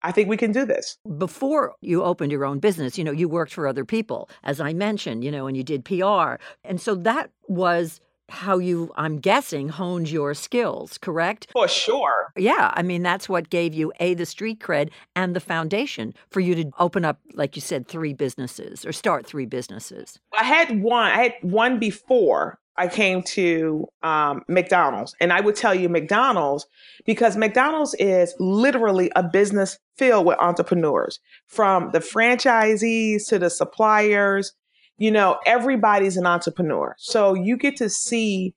I 0.00 0.12
think 0.12 0.28
we 0.28 0.36
can 0.36 0.52
do 0.52 0.64
this. 0.64 0.96
Before 1.18 1.74
you 1.80 2.04
opened 2.04 2.30
your 2.30 2.44
own 2.44 2.60
business, 2.60 2.96
you 2.96 3.02
know, 3.02 3.10
you 3.10 3.28
worked 3.28 3.52
for 3.52 3.66
other 3.66 3.84
people, 3.84 4.30
as 4.44 4.60
I 4.60 4.72
mentioned, 4.72 5.24
you 5.24 5.32
know, 5.32 5.48
and 5.48 5.56
you 5.56 5.64
did 5.64 5.84
PR. 5.84 6.36
And 6.62 6.80
so 6.80 6.94
that 6.94 7.30
was 7.48 8.00
how 8.28 8.58
you, 8.58 8.92
I'm 8.96 9.18
guessing, 9.18 9.68
honed 9.68 10.10
your 10.10 10.34
skills, 10.34 10.98
correct? 10.98 11.48
For 11.52 11.68
sure. 11.68 12.32
Yeah. 12.36 12.72
I 12.74 12.82
mean, 12.82 13.02
that's 13.02 13.28
what 13.28 13.50
gave 13.50 13.74
you 13.74 13.92
A, 14.00 14.14
the 14.14 14.26
street 14.26 14.60
cred 14.60 14.90
and 15.16 15.34
the 15.34 15.40
foundation 15.40 16.14
for 16.30 16.40
you 16.40 16.54
to 16.56 16.70
open 16.78 17.04
up, 17.04 17.18
like 17.34 17.56
you 17.56 17.62
said, 17.62 17.88
three 17.88 18.12
businesses 18.12 18.84
or 18.84 18.92
start 18.92 19.26
three 19.26 19.46
businesses. 19.46 20.18
I 20.38 20.44
had 20.44 20.82
one, 20.82 21.10
I 21.10 21.22
had 21.22 21.34
one 21.42 21.78
before 21.78 22.58
I 22.78 22.86
came 22.86 23.22
to 23.24 23.88
um, 24.04 24.44
McDonald's. 24.46 25.14
And 25.20 25.32
I 25.32 25.40
would 25.40 25.56
tell 25.56 25.74
you 25.74 25.88
McDonald's 25.88 26.64
because 27.04 27.36
McDonald's 27.36 27.94
is 27.98 28.34
literally 28.38 29.10
a 29.16 29.22
business 29.22 29.78
filled 29.96 30.26
with 30.26 30.38
entrepreneurs 30.38 31.18
from 31.48 31.90
the 31.92 31.98
franchisees 31.98 33.26
to 33.28 33.38
the 33.38 33.50
suppliers 33.50 34.52
you 34.98 35.10
know, 35.10 35.38
everybody's 35.46 36.16
an 36.16 36.26
entrepreneur. 36.26 36.94
So 36.98 37.34
you 37.34 37.56
get 37.56 37.76
to 37.76 37.88
see 37.88 38.54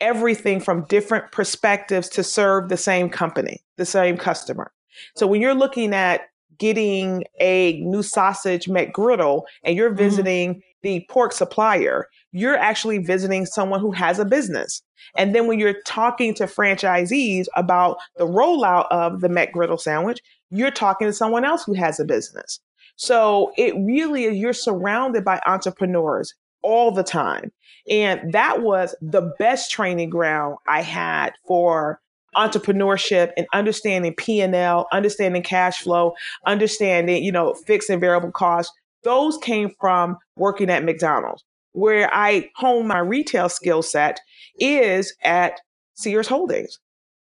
everything 0.00 0.60
from 0.60 0.84
different 0.84 1.30
perspectives 1.32 2.08
to 2.10 2.22
serve 2.22 2.68
the 2.68 2.76
same 2.76 3.08
company, 3.08 3.62
the 3.76 3.86
same 3.86 4.16
customer. 4.16 4.72
So 5.14 5.26
when 5.26 5.40
you're 5.40 5.54
looking 5.54 5.94
at 5.94 6.22
getting 6.58 7.24
a 7.40 7.80
new 7.80 8.02
sausage 8.02 8.66
McGriddle 8.66 9.42
and 9.62 9.76
you're 9.76 9.90
mm-hmm. 9.90 9.98
visiting 9.98 10.50
mm-hmm. 10.54 10.60
the 10.82 11.06
pork 11.10 11.32
supplier, 11.32 12.08
you're 12.32 12.56
actually 12.56 12.98
visiting 12.98 13.46
someone 13.46 13.80
who 13.80 13.92
has 13.92 14.18
a 14.18 14.24
business. 14.24 14.82
And 15.16 15.34
then 15.34 15.46
when 15.46 15.58
you're 15.58 15.80
talking 15.86 16.34
to 16.34 16.44
franchisees 16.44 17.46
about 17.54 17.98
the 18.16 18.26
rollout 18.26 18.86
of 18.90 19.20
the 19.20 19.28
McGriddle 19.28 19.80
sandwich, 19.80 20.20
you're 20.50 20.70
talking 20.70 21.06
to 21.06 21.12
someone 21.12 21.44
else 21.44 21.64
who 21.64 21.74
has 21.74 22.00
a 22.00 22.04
business. 22.04 22.60
So 22.96 23.52
it 23.56 23.74
really 23.76 24.24
is, 24.24 24.36
you're 24.36 24.52
surrounded 24.52 25.24
by 25.24 25.40
entrepreneurs 25.46 26.34
all 26.62 26.90
the 26.90 27.04
time. 27.04 27.52
And 27.88 28.32
that 28.32 28.62
was 28.62 28.94
the 29.00 29.32
best 29.38 29.70
training 29.70 30.10
ground 30.10 30.56
I 30.66 30.82
had 30.82 31.34
for 31.46 32.00
entrepreneurship 32.34 33.30
and 33.36 33.46
understanding 33.54 34.14
P&L, 34.14 34.86
understanding 34.92 35.42
cash 35.42 35.80
flow, 35.80 36.14
understanding, 36.44 37.22
you 37.22 37.32
know, 37.32 37.54
fixed 37.54 37.88
and 37.88 38.00
variable 38.00 38.32
costs. 38.32 38.72
Those 39.04 39.38
came 39.38 39.70
from 39.80 40.18
working 40.36 40.70
at 40.70 40.84
McDonald's. 40.84 41.44
Where 41.72 42.12
I 42.12 42.50
hone 42.56 42.88
my 42.88 42.98
retail 42.98 43.48
skill 43.48 43.82
set 43.82 44.18
is 44.58 45.14
at 45.22 45.60
Sears 45.94 46.26
Holdings. 46.26 46.78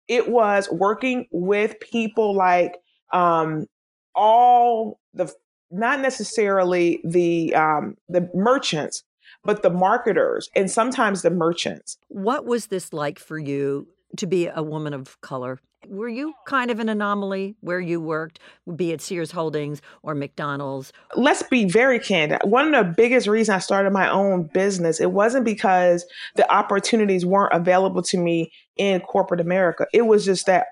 It 0.08 0.30
was 0.30 0.68
working 0.70 1.26
with 1.30 1.78
people 1.80 2.34
like 2.34 2.74
um, 3.12 3.66
all 4.14 4.98
the 5.12 5.32
not 5.70 6.00
necessarily 6.00 7.00
the 7.04 7.54
um, 7.54 7.96
the 8.08 8.28
merchants, 8.34 9.04
but 9.44 9.62
the 9.62 9.70
marketers 9.70 10.48
and 10.54 10.70
sometimes 10.70 11.22
the 11.22 11.30
merchants. 11.30 11.98
What 12.08 12.44
was 12.44 12.66
this 12.66 12.92
like 12.92 13.18
for 13.18 13.38
you 13.38 13.86
to 14.16 14.26
be 14.26 14.46
a 14.46 14.62
woman 14.62 14.94
of 14.94 15.20
color? 15.20 15.60
Were 15.86 16.08
you 16.08 16.34
kind 16.44 16.72
of 16.72 16.80
an 16.80 16.88
anomaly 16.88 17.54
where 17.60 17.78
you 17.78 18.00
worked, 18.00 18.40
be 18.74 18.90
it 18.90 19.00
Sears 19.00 19.30
Holdings 19.30 19.80
or 20.02 20.14
McDonald's? 20.14 20.92
Let's 21.14 21.44
be 21.44 21.66
very 21.66 22.00
candid. 22.00 22.40
One 22.42 22.74
of 22.74 22.86
the 22.86 22.92
biggest 22.92 23.28
reasons 23.28 23.54
I 23.54 23.58
started 23.60 23.92
my 23.92 24.10
own 24.10 24.50
business, 24.52 25.00
it 25.00 25.12
wasn't 25.12 25.44
because 25.44 26.04
the 26.34 26.50
opportunities 26.52 27.24
weren't 27.24 27.54
available 27.54 28.02
to 28.02 28.18
me 28.18 28.50
in 28.76 29.00
corporate 29.00 29.40
America. 29.40 29.86
It 29.92 30.06
was 30.06 30.24
just 30.24 30.46
that 30.46 30.66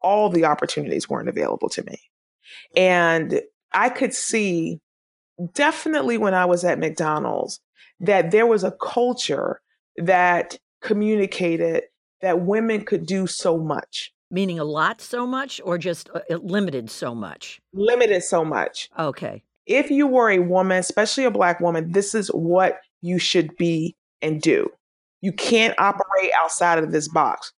all 0.00 0.28
the 0.28 0.44
opportunities 0.44 1.08
weren't 1.08 1.28
available 1.28 1.68
to 1.70 1.84
me. 1.84 2.00
And 2.76 3.40
I 3.74 3.88
could 3.88 4.14
see 4.14 4.80
definitely 5.54 6.18
when 6.18 6.34
I 6.34 6.44
was 6.44 6.64
at 6.64 6.78
McDonald's 6.78 7.60
that 8.00 8.30
there 8.30 8.46
was 8.46 8.64
a 8.64 8.72
culture 8.72 9.60
that 9.96 10.58
communicated 10.80 11.84
that 12.20 12.42
women 12.42 12.84
could 12.84 13.06
do 13.06 13.26
so 13.26 13.58
much. 13.58 14.12
Meaning 14.30 14.58
a 14.58 14.64
lot 14.64 15.00
so 15.00 15.26
much 15.26 15.60
or 15.64 15.76
just 15.76 16.08
uh, 16.14 16.20
limited 16.36 16.90
so 16.90 17.14
much? 17.14 17.60
Limited 17.74 18.22
so 18.22 18.44
much. 18.44 18.88
Okay. 18.98 19.42
If 19.66 19.90
you 19.90 20.06
were 20.06 20.30
a 20.30 20.38
woman, 20.38 20.78
especially 20.78 21.24
a 21.24 21.30
black 21.30 21.60
woman, 21.60 21.92
this 21.92 22.14
is 22.14 22.28
what 22.28 22.80
you 23.02 23.18
should 23.18 23.56
be 23.56 23.94
and 24.22 24.40
do. 24.40 24.68
You 25.20 25.32
can't 25.32 25.78
operate 25.78 26.32
outside 26.42 26.78
of 26.78 26.92
this 26.92 27.08
box. 27.08 27.52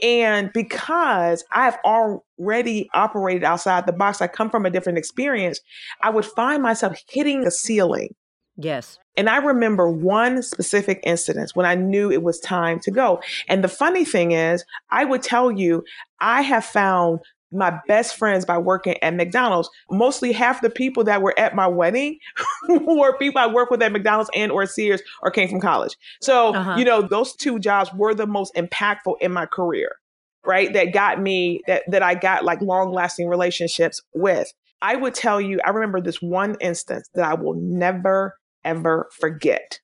And 0.00 0.52
because 0.52 1.44
I've 1.52 1.76
already 1.84 2.88
operated 2.94 3.44
outside 3.44 3.86
the 3.86 3.92
box, 3.92 4.20
I 4.20 4.26
come 4.26 4.50
from 4.50 4.66
a 4.66 4.70
different 4.70 4.98
experience, 4.98 5.60
I 6.02 6.10
would 6.10 6.24
find 6.24 6.62
myself 6.62 6.96
hitting 7.08 7.42
the 7.42 7.50
ceiling. 7.50 8.14
Yes. 8.56 8.98
And 9.16 9.28
I 9.28 9.38
remember 9.38 9.90
one 9.90 10.42
specific 10.42 11.00
incident 11.04 11.52
when 11.54 11.66
I 11.66 11.74
knew 11.74 12.10
it 12.10 12.22
was 12.22 12.40
time 12.40 12.80
to 12.80 12.90
go. 12.90 13.20
And 13.48 13.62
the 13.62 13.68
funny 13.68 14.04
thing 14.04 14.32
is, 14.32 14.64
I 14.90 15.04
would 15.04 15.22
tell 15.22 15.50
you, 15.50 15.84
I 16.20 16.42
have 16.42 16.64
found 16.64 17.20
my 17.52 17.78
best 17.86 18.16
friends 18.16 18.44
by 18.44 18.58
working 18.58 18.96
at 19.02 19.14
McDonald's. 19.14 19.68
Mostly 19.90 20.32
half 20.32 20.62
the 20.62 20.70
people 20.70 21.04
that 21.04 21.22
were 21.22 21.38
at 21.38 21.54
my 21.54 21.66
wedding 21.66 22.18
were 22.68 23.16
people 23.18 23.40
I 23.40 23.46
worked 23.46 23.70
with 23.70 23.82
at 23.82 23.92
McDonald's 23.92 24.30
and 24.34 24.50
or 24.50 24.66
Sears 24.66 25.02
or 25.22 25.30
came 25.30 25.48
from 25.48 25.60
college. 25.60 25.96
So, 26.20 26.54
uh-huh. 26.54 26.76
you 26.78 26.84
know, 26.84 27.02
those 27.02 27.34
two 27.34 27.58
jobs 27.58 27.90
were 27.94 28.14
the 28.14 28.26
most 28.26 28.54
impactful 28.54 29.16
in 29.20 29.32
my 29.32 29.46
career, 29.46 29.96
right? 30.44 30.72
That 30.72 30.92
got 30.92 31.20
me 31.20 31.62
that 31.66 31.82
that 31.88 32.02
I 32.02 32.14
got 32.14 32.44
like 32.44 32.60
long-lasting 32.60 33.28
relationships 33.28 34.00
with. 34.14 34.52
I 34.80 34.96
would 34.96 35.14
tell 35.14 35.40
you, 35.40 35.60
I 35.64 35.70
remember 35.70 36.00
this 36.00 36.20
one 36.20 36.56
instance 36.60 37.08
that 37.14 37.24
I 37.24 37.34
will 37.34 37.54
never 37.54 38.36
ever 38.64 39.08
forget. 39.12 39.80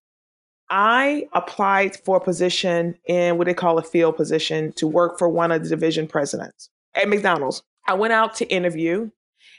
I 0.71 1.27
applied 1.33 1.97
for 2.05 2.19
a 2.19 2.21
position 2.21 2.97
in 3.07 3.39
what 3.39 3.47
they 3.47 3.55
call 3.55 3.79
a 3.79 3.83
field 3.83 4.17
position 4.17 4.73
to 4.75 4.87
work 4.87 5.19
for 5.19 5.29
one 5.29 5.51
of 5.51 5.63
the 5.63 5.69
division 5.69 6.07
presidents 6.07 6.69
at 6.99 7.09
McDonald's. 7.09 7.63
I 7.87 7.95
went 7.95 8.13
out 8.13 8.35
to 8.37 8.47
interview 8.47 9.11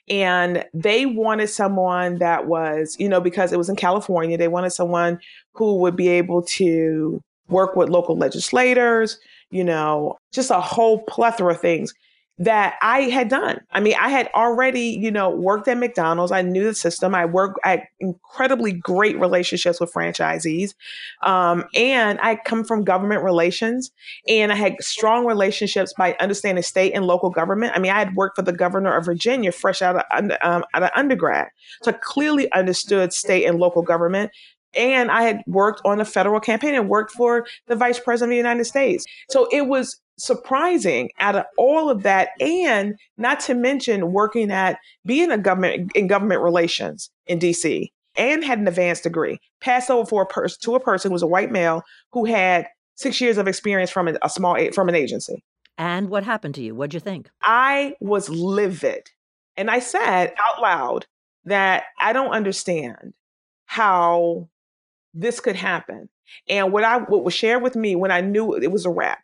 and 0.10 0.65
they 0.74 1.05
wanted 1.05 1.48
someone 1.48 2.19
that 2.19 2.48
was, 2.48 2.96
you 3.00 3.10
know, 3.10 3.22
because 3.22 3.53
it 3.53 3.58
was 3.58 3.69
in 3.69 3.75
California, 3.75 4.38
they 4.38 4.48
wanted 4.48 4.72
someone 4.72 5.19
who 5.53 5.77
would 5.77 5.96
be 5.96 6.08
able 6.08 6.41
to 6.43 7.22
work 7.48 7.75
with 7.75 7.89
local 7.89 8.17
legislators, 8.17 9.19
you 9.51 9.63
know, 9.63 10.17
just 10.31 10.51
a 10.51 10.60
whole 10.60 11.03
plethora 11.03 11.53
of 11.53 11.62
things 11.62 11.93
that 12.39 12.75
I 12.81 13.01
had 13.01 13.27
done. 13.27 13.60
I 13.72 13.81
mean, 13.81 13.96
I 14.00 14.08
had 14.08 14.29
already, 14.34 14.98
you 15.01 15.12
know, 15.12 15.29
worked 15.29 15.67
at 15.67 15.77
McDonald's. 15.77 16.31
I 16.31 16.41
knew 16.41 16.63
the 16.63 16.74
system. 16.74 17.13
I 17.13 17.25
worked 17.25 17.60
at 17.65 17.84
incredibly 18.00 18.72
great 18.72 19.19
relationships 19.19 19.81
with 19.81 19.91
franchisees. 19.91 20.74
Um, 21.22 21.65
and 21.75 22.17
I 22.22 22.38
come 22.38 22.63
from 22.63 22.86
government 22.86 23.24
relations 23.24 23.91
and 24.27 24.53
I 24.53 24.55
had 24.55 24.75
strong 24.79 25.25
relationships 25.25 25.93
by 25.98 26.15
understanding 26.22 26.63
state 26.63 26.93
and 26.93 27.05
local 27.05 27.29
government. 27.29 27.74
I 27.75 27.79
mean, 27.79 27.91
I 27.91 28.00
had 28.00 28.15
worked 28.15 28.38
for 28.38 28.41
the 28.41 28.53
governor 28.53 28.96
of 28.96 29.03
Virginia 29.03 29.51
fresh 29.51 29.81
out 29.81 29.98
of, 29.98 30.31
um, 30.41 30.63
out 30.74 30.84
of 30.84 30.91
undergrad. 30.96 31.50
So 31.84 31.91
I 31.91 31.96
clearly 32.01 32.50
understood 32.53 33.12
state 33.12 33.46
and 33.46 33.60
local 33.60 33.81
government. 33.81 34.31
And 34.75 35.12
I 35.12 35.24
had 35.24 35.41
worked 35.48 35.81
on 35.84 36.00
a 36.00 36.05
federal 36.05 36.39
campaign 36.39 36.75
and 36.75 36.88
worked 36.88 37.12
for 37.12 37.46
the 37.67 37.75
vice 37.75 38.00
president 38.00 38.31
of 38.31 38.34
the 38.36 38.38
United 38.38 38.65
States. 38.65 39.03
So 39.29 39.48
it 39.51 39.67
was 39.67 40.00
surprising 40.20 41.10
out 41.20 41.36
of 41.36 41.46
all 41.58 41.90
of 41.90 42.04
that. 42.04 42.30
And 42.40 42.96
not 43.18 43.40
to 43.42 43.54
mention 43.54 44.12
working 44.12 44.52
at 44.52 44.78
being 45.06 45.32
a 45.32 45.38
government 45.38 45.92
in 45.96 46.08
government 46.08 46.42
relations 46.42 47.10
in 47.26 47.40
DC 47.40 47.88
and 48.16 48.44
had 48.44 48.60
an 48.60 48.68
advanced 48.68 49.04
degree, 49.04 49.40
passed 49.62 49.90
over 49.90 50.08
for 50.08 50.22
a 50.22 50.28
person 50.28 50.60
to 50.64 50.76
a 50.76 50.80
person 50.80 51.10
who 51.10 51.14
was 51.14 51.24
a 51.24 51.28
white 51.28 51.52
male 51.52 51.84
who 52.12 52.26
had 52.26 52.68
six 52.96 53.22
years 53.22 53.38
of 53.38 53.48
experience 53.48 53.90
from 53.90 54.10
a 54.22 54.30
small 54.30 54.58
from 54.72 54.90
an 54.90 54.96
agency. 54.96 55.44
And 55.78 56.10
what 56.10 56.26
happened 56.26 56.56
to 56.56 56.62
you? 56.62 56.76
What'd 56.76 56.94
you 56.94 57.00
think? 57.00 57.30
I 57.42 57.96
was 58.02 58.30
livid. 58.30 59.10
And 59.56 59.72
I 59.72 59.80
said 59.80 60.34
out 60.44 60.62
loud 60.62 61.06
that 61.46 61.84
I 62.00 62.12
don't 62.12 62.32
understand 62.32 63.14
how 63.66 64.50
this 65.14 65.40
could 65.40 65.56
happen. 65.56 66.10
And 66.50 66.74
what 66.74 66.84
I 66.84 66.98
what 67.00 67.24
was 67.24 67.34
shared 67.34 67.64
with 67.64 67.76
me 67.76 67.96
when 67.96 68.12
I 68.12 68.22
knew 68.22 68.54
it 68.54 68.72
was 68.72 68.86
a 68.86 68.90
wrap 68.90 69.20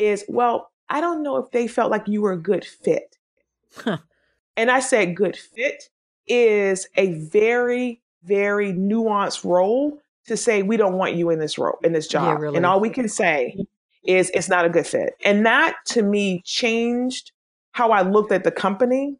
is, 0.00 0.24
well, 0.28 0.70
I 0.88 1.00
don't 1.00 1.22
know 1.22 1.36
if 1.36 1.50
they 1.50 1.68
felt 1.68 1.90
like 1.90 2.08
you 2.08 2.22
were 2.22 2.32
a 2.32 2.38
good 2.38 2.64
fit. 2.64 3.16
and 4.56 4.70
I 4.70 4.80
said 4.80 5.16
good 5.16 5.36
fit 5.36 5.84
is 6.26 6.88
a 6.96 7.12
very, 7.14 8.00
very 8.24 8.72
nuanced 8.72 9.44
role 9.44 9.98
to 10.26 10.36
say 10.36 10.62
we 10.62 10.76
don't 10.76 10.94
want 10.94 11.14
you 11.14 11.30
in 11.30 11.38
this 11.38 11.58
role 11.58 11.78
in 11.82 11.92
this 11.92 12.06
job. 12.06 12.38
Yeah, 12.38 12.42
really. 12.42 12.56
And 12.56 12.66
all 12.66 12.80
we 12.80 12.90
can 12.90 13.08
say 13.08 13.56
is 14.04 14.30
it's 14.34 14.48
not 14.48 14.64
a 14.64 14.68
good 14.68 14.86
fit. 14.86 15.14
And 15.24 15.44
that 15.46 15.76
to 15.86 16.02
me 16.02 16.42
changed 16.44 17.32
how 17.72 17.90
I 17.90 18.02
looked 18.02 18.32
at 18.32 18.44
the 18.44 18.50
company. 18.50 19.16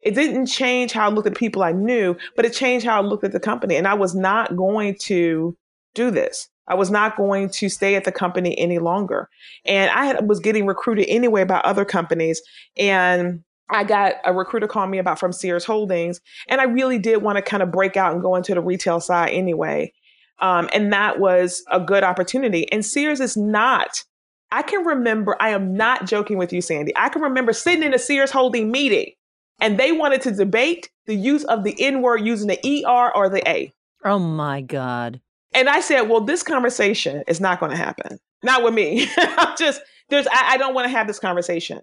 It 0.00 0.14
didn't 0.14 0.46
change 0.46 0.92
how 0.92 1.08
I 1.08 1.12
looked 1.12 1.26
at 1.26 1.34
people 1.34 1.62
I 1.62 1.72
knew, 1.72 2.16
but 2.36 2.44
it 2.44 2.52
changed 2.52 2.84
how 2.84 3.00
I 3.00 3.04
looked 3.04 3.24
at 3.24 3.32
the 3.32 3.40
company. 3.40 3.76
And 3.76 3.88
I 3.88 3.94
was 3.94 4.14
not 4.14 4.56
going 4.56 4.96
to 5.00 5.56
do 5.94 6.10
this. 6.10 6.48
I 6.66 6.74
was 6.74 6.90
not 6.90 7.16
going 7.16 7.50
to 7.50 7.68
stay 7.68 7.94
at 7.94 8.04
the 8.04 8.12
company 8.12 8.58
any 8.58 8.78
longer. 8.78 9.28
And 9.64 9.90
I 9.90 10.06
had, 10.06 10.28
was 10.28 10.40
getting 10.40 10.66
recruited 10.66 11.06
anyway 11.08 11.44
by 11.44 11.58
other 11.58 11.84
companies. 11.84 12.40
And 12.76 13.42
I 13.70 13.84
got 13.84 14.14
a 14.24 14.32
recruiter 14.32 14.66
call 14.66 14.86
me 14.86 14.98
about 14.98 15.18
from 15.18 15.32
Sears 15.32 15.64
Holdings. 15.64 16.20
And 16.48 16.60
I 16.60 16.64
really 16.64 16.98
did 16.98 17.22
want 17.22 17.36
to 17.36 17.42
kind 17.42 17.62
of 17.62 17.70
break 17.70 17.96
out 17.96 18.12
and 18.12 18.22
go 18.22 18.34
into 18.34 18.54
the 18.54 18.60
retail 18.60 19.00
side 19.00 19.30
anyway. 19.30 19.92
Um, 20.40 20.68
and 20.72 20.92
that 20.92 21.20
was 21.20 21.62
a 21.70 21.80
good 21.80 22.02
opportunity. 22.02 22.70
And 22.72 22.84
Sears 22.84 23.20
is 23.20 23.36
not, 23.36 24.02
I 24.50 24.62
can 24.62 24.84
remember, 24.84 25.36
I 25.40 25.50
am 25.50 25.74
not 25.74 26.06
joking 26.06 26.38
with 26.38 26.52
you, 26.52 26.60
Sandy. 26.60 26.92
I 26.96 27.08
can 27.08 27.22
remember 27.22 27.52
sitting 27.52 27.82
in 27.82 27.94
a 27.94 27.98
Sears 27.98 28.30
Holding 28.30 28.70
meeting 28.70 29.12
and 29.60 29.78
they 29.78 29.92
wanted 29.92 30.22
to 30.22 30.32
debate 30.32 30.90
the 31.06 31.14
use 31.14 31.44
of 31.44 31.62
the 31.62 31.76
N 31.78 32.02
word 32.02 32.26
using 32.26 32.48
the 32.48 32.84
ER 32.86 33.14
or 33.14 33.28
the 33.28 33.48
A. 33.48 33.72
Oh 34.04 34.18
my 34.18 34.60
God. 34.60 35.20
And 35.54 35.68
I 35.68 35.80
said, 35.80 36.02
well, 36.02 36.20
this 36.20 36.42
conversation 36.42 37.22
is 37.28 37.40
not 37.40 37.60
going 37.60 37.70
to 37.70 37.78
happen. 37.78 38.18
Not 38.42 38.64
with 38.64 38.74
me. 38.74 39.08
I'm 39.16 39.56
just, 39.56 39.80
there's, 40.10 40.26
I, 40.26 40.54
I 40.54 40.56
don't 40.56 40.74
want 40.74 40.86
to 40.86 40.90
have 40.90 41.06
this 41.06 41.20
conversation. 41.20 41.80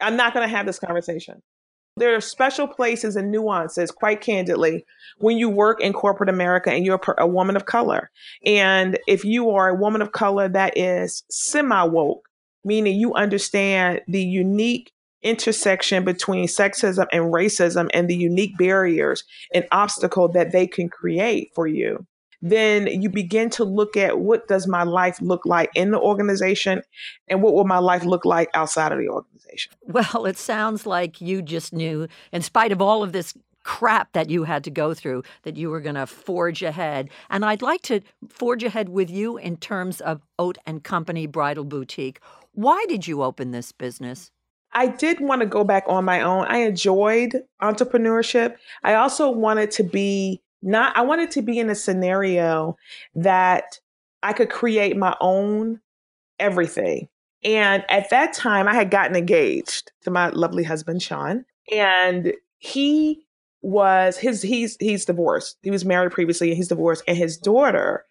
I'm 0.00 0.16
not 0.16 0.34
going 0.34 0.48
to 0.48 0.54
have 0.54 0.66
this 0.66 0.78
conversation. 0.78 1.42
There 1.96 2.16
are 2.16 2.20
special 2.20 2.66
places 2.66 3.14
and 3.14 3.30
nuances, 3.30 3.92
quite 3.92 4.20
candidly, 4.20 4.84
when 5.18 5.38
you 5.38 5.48
work 5.48 5.80
in 5.80 5.92
corporate 5.92 6.28
America 6.28 6.72
and 6.72 6.84
you're 6.84 7.00
a, 7.18 7.22
a 7.22 7.26
woman 7.26 7.54
of 7.54 7.66
color. 7.66 8.10
And 8.44 8.98
if 9.06 9.24
you 9.24 9.50
are 9.50 9.68
a 9.68 9.74
woman 9.74 10.02
of 10.02 10.10
color 10.10 10.48
that 10.48 10.76
is 10.76 11.22
semi 11.30 11.84
woke, 11.84 12.26
meaning 12.64 12.98
you 12.98 13.14
understand 13.14 14.00
the 14.08 14.24
unique 14.24 14.90
intersection 15.22 16.04
between 16.04 16.48
sexism 16.48 17.06
and 17.12 17.32
racism 17.32 17.88
and 17.94 18.08
the 18.08 18.16
unique 18.16 18.58
barriers 18.58 19.22
and 19.54 19.66
obstacle 19.70 20.28
that 20.28 20.52
they 20.52 20.66
can 20.66 20.88
create 20.88 21.50
for 21.54 21.66
you 21.66 22.04
then 22.44 22.86
you 22.86 23.08
begin 23.08 23.48
to 23.48 23.64
look 23.64 23.96
at 23.96 24.20
what 24.20 24.46
does 24.48 24.66
my 24.66 24.82
life 24.82 25.18
look 25.22 25.46
like 25.46 25.70
in 25.74 25.90
the 25.90 25.98
organization 25.98 26.82
and 27.26 27.42
what 27.42 27.54
will 27.54 27.64
my 27.64 27.78
life 27.78 28.04
look 28.04 28.26
like 28.26 28.50
outside 28.52 28.92
of 28.92 28.98
the 28.98 29.08
organization 29.08 29.72
well 29.82 30.26
it 30.26 30.36
sounds 30.36 30.86
like 30.86 31.20
you 31.20 31.40
just 31.40 31.72
knew 31.72 32.06
in 32.32 32.42
spite 32.42 32.70
of 32.70 32.82
all 32.82 33.02
of 33.02 33.12
this 33.12 33.34
crap 33.62 34.12
that 34.12 34.28
you 34.28 34.44
had 34.44 34.62
to 34.62 34.70
go 34.70 34.92
through 34.92 35.22
that 35.42 35.56
you 35.56 35.70
were 35.70 35.80
going 35.80 35.94
to 35.94 36.06
forge 36.06 36.62
ahead 36.62 37.08
and 37.30 37.46
i'd 37.46 37.62
like 37.62 37.80
to 37.80 38.00
forge 38.28 38.62
ahead 38.62 38.90
with 38.90 39.08
you 39.08 39.38
in 39.38 39.56
terms 39.56 40.02
of 40.02 40.20
Haute 40.38 40.58
and 40.66 40.84
company 40.84 41.26
bridal 41.26 41.64
boutique 41.64 42.20
why 42.52 42.84
did 42.88 43.06
you 43.06 43.22
open 43.22 43.52
this 43.52 43.72
business 43.72 44.30
I 44.76 44.88
did 44.88 45.20
want 45.20 45.40
to 45.40 45.46
go 45.46 45.62
back 45.62 45.84
on 45.86 46.04
my 46.04 46.20
own. 46.20 46.46
I 46.48 46.58
enjoyed 46.58 47.40
entrepreneurship. 47.62 48.56
I 48.82 48.94
also 48.94 49.30
wanted 49.30 49.70
to 49.72 49.84
be 49.84 50.42
not, 50.64 50.96
I 50.96 51.02
wanted 51.02 51.30
to 51.32 51.42
be 51.42 51.58
in 51.58 51.70
a 51.70 51.74
scenario 51.74 52.76
that 53.14 53.78
I 54.22 54.32
could 54.32 54.50
create 54.50 54.96
my 54.96 55.14
own 55.20 55.80
everything. 56.38 57.08
And 57.44 57.84
at 57.90 58.08
that 58.10 58.32
time, 58.32 58.66
I 58.66 58.74
had 58.74 58.90
gotten 58.90 59.14
engaged 59.14 59.92
to 60.02 60.10
my 60.10 60.30
lovely 60.30 60.64
husband, 60.64 61.02
Sean. 61.02 61.44
And 61.70 62.32
he 62.58 63.26
was 63.60 64.16
his 64.16 64.42
he's 64.42 64.76
he's 64.80 65.04
divorced. 65.04 65.58
He 65.62 65.70
was 65.70 65.84
married 65.84 66.12
previously 66.12 66.48
and 66.48 66.56
he's 66.56 66.68
divorced. 66.68 67.04
And 67.06 67.16
his 67.16 67.36
daughter 67.36 68.04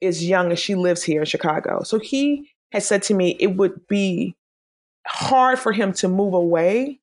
is 0.00 0.26
young 0.26 0.50
and 0.50 0.58
she 0.58 0.74
lives 0.74 1.02
here 1.02 1.20
in 1.20 1.26
Chicago. 1.26 1.82
So 1.82 1.98
he 1.98 2.50
had 2.72 2.82
said 2.82 3.02
to 3.04 3.14
me 3.14 3.36
it 3.38 3.56
would 3.56 3.86
be 3.88 4.36
hard 5.06 5.58
for 5.58 5.72
him 5.72 5.92
to 5.94 6.08
move 6.08 6.34
away 6.34 7.00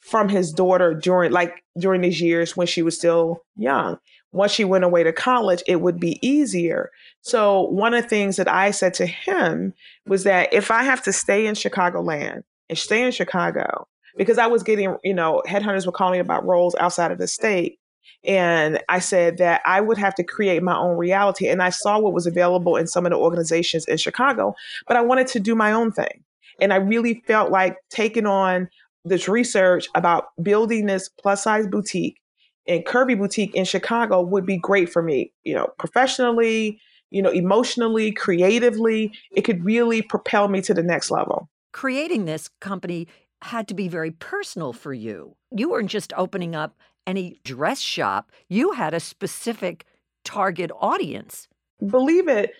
from 0.00 0.28
his 0.28 0.52
daughter 0.52 0.94
during 0.94 1.30
like 1.32 1.62
during 1.78 2.00
these 2.00 2.20
years 2.20 2.56
when 2.56 2.66
she 2.66 2.82
was 2.82 2.96
still 2.96 3.42
young. 3.56 3.98
Once 4.32 4.52
she 4.52 4.64
went 4.64 4.84
away 4.84 5.02
to 5.02 5.12
college, 5.12 5.62
it 5.66 5.80
would 5.80 6.00
be 6.00 6.18
easier. 6.26 6.90
So 7.20 7.62
one 7.62 7.94
of 7.94 8.02
the 8.02 8.08
things 8.08 8.36
that 8.36 8.48
I 8.48 8.70
said 8.70 8.94
to 8.94 9.06
him 9.06 9.74
was 10.06 10.24
that 10.24 10.52
if 10.52 10.70
I 10.70 10.82
have 10.82 11.02
to 11.04 11.12
stay 11.12 11.46
in 11.46 11.54
Chicagoland 11.54 12.42
and 12.68 12.78
stay 12.78 13.02
in 13.02 13.12
Chicago, 13.12 13.86
because 14.16 14.38
I 14.38 14.46
was 14.46 14.62
getting, 14.62 14.96
you 15.04 15.14
know, 15.14 15.42
headhunters 15.46 15.86
were 15.86 15.92
calling 15.92 16.20
about 16.20 16.46
roles 16.46 16.74
outside 16.76 17.12
of 17.12 17.18
the 17.18 17.26
state. 17.26 17.78
And 18.24 18.80
I 18.88 19.00
said 19.00 19.38
that 19.38 19.62
I 19.66 19.80
would 19.80 19.98
have 19.98 20.14
to 20.16 20.24
create 20.24 20.62
my 20.62 20.76
own 20.76 20.96
reality. 20.96 21.48
And 21.48 21.62
I 21.62 21.70
saw 21.70 21.98
what 21.98 22.12
was 22.12 22.26
available 22.26 22.76
in 22.76 22.86
some 22.86 23.04
of 23.04 23.10
the 23.10 23.18
organizations 23.18 23.84
in 23.86 23.96
Chicago, 23.96 24.54
but 24.86 24.96
I 24.96 25.00
wanted 25.00 25.26
to 25.28 25.40
do 25.40 25.54
my 25.54 25.72
own 25.72 25.92
thing. 25.92 26.22
And 26.60 26.72
I 26.72 26.76
really 26.76 27.22
felt 27.26 27.50
like 27.50 27.76
taking 27.90 28.26
on 28.26 28.68
this 29.04 29.28
research 29.28 29.88
about 29.94 30.26
building 30.40 30.86
this 30.86 31.08
plus 31.08 31.42
size 31.42 31.66
boutique 31.66 32.21
and 32.66 32.84
curvy 32.84 33.18
boutique 33.18 33.54
in 33.54 33.64
Chicago 33.64 34.20
would 34.20 34.46
be 34.46 34.56
great 34.56 34.92
for 34.92 35.02
me, 35.02 35.32
you 35.44 35.54
know, 35.54 35.68
professionally, 35.78 36.80
you 37.10 37.22
know, 37.22 37.30
emotionally, 37.30 38.12
creatively. 38.12 39.12
It 39.32 39.42
could 39.42 39.64
really 39.64 40.02
propel 40.02 40.48
me 40.48 40.60
to 40.62 40.74
the 40.74 40.82
next 40.82 41.10
level. 41.10 41.48
Creating 41.72 42.24
this 42.24 42.48
company 42.60 43.08
had 43.42 43.66
to 43.68 43.74
be 43.74 43.88
very 43.88 44.10
personal 44.12 44.72
for 44.72 44.92
you. 44.92 45.36
You 45.50 45.70
weren't 45.70 45.90
just 45.90 46.12
opening 46.16 46.54
up 46.54 46.76
any 47.06 47.40
dress 47.44 47.80
shop, 47.80 48.30
you 48.48 48.72
had 48.72 48.94
a 48.94 49.00
specific 49.00 49.84
target 50.24 50.70
audience. 50.80 51.48
Believe 51.84 52.28
it, 52.28 52.52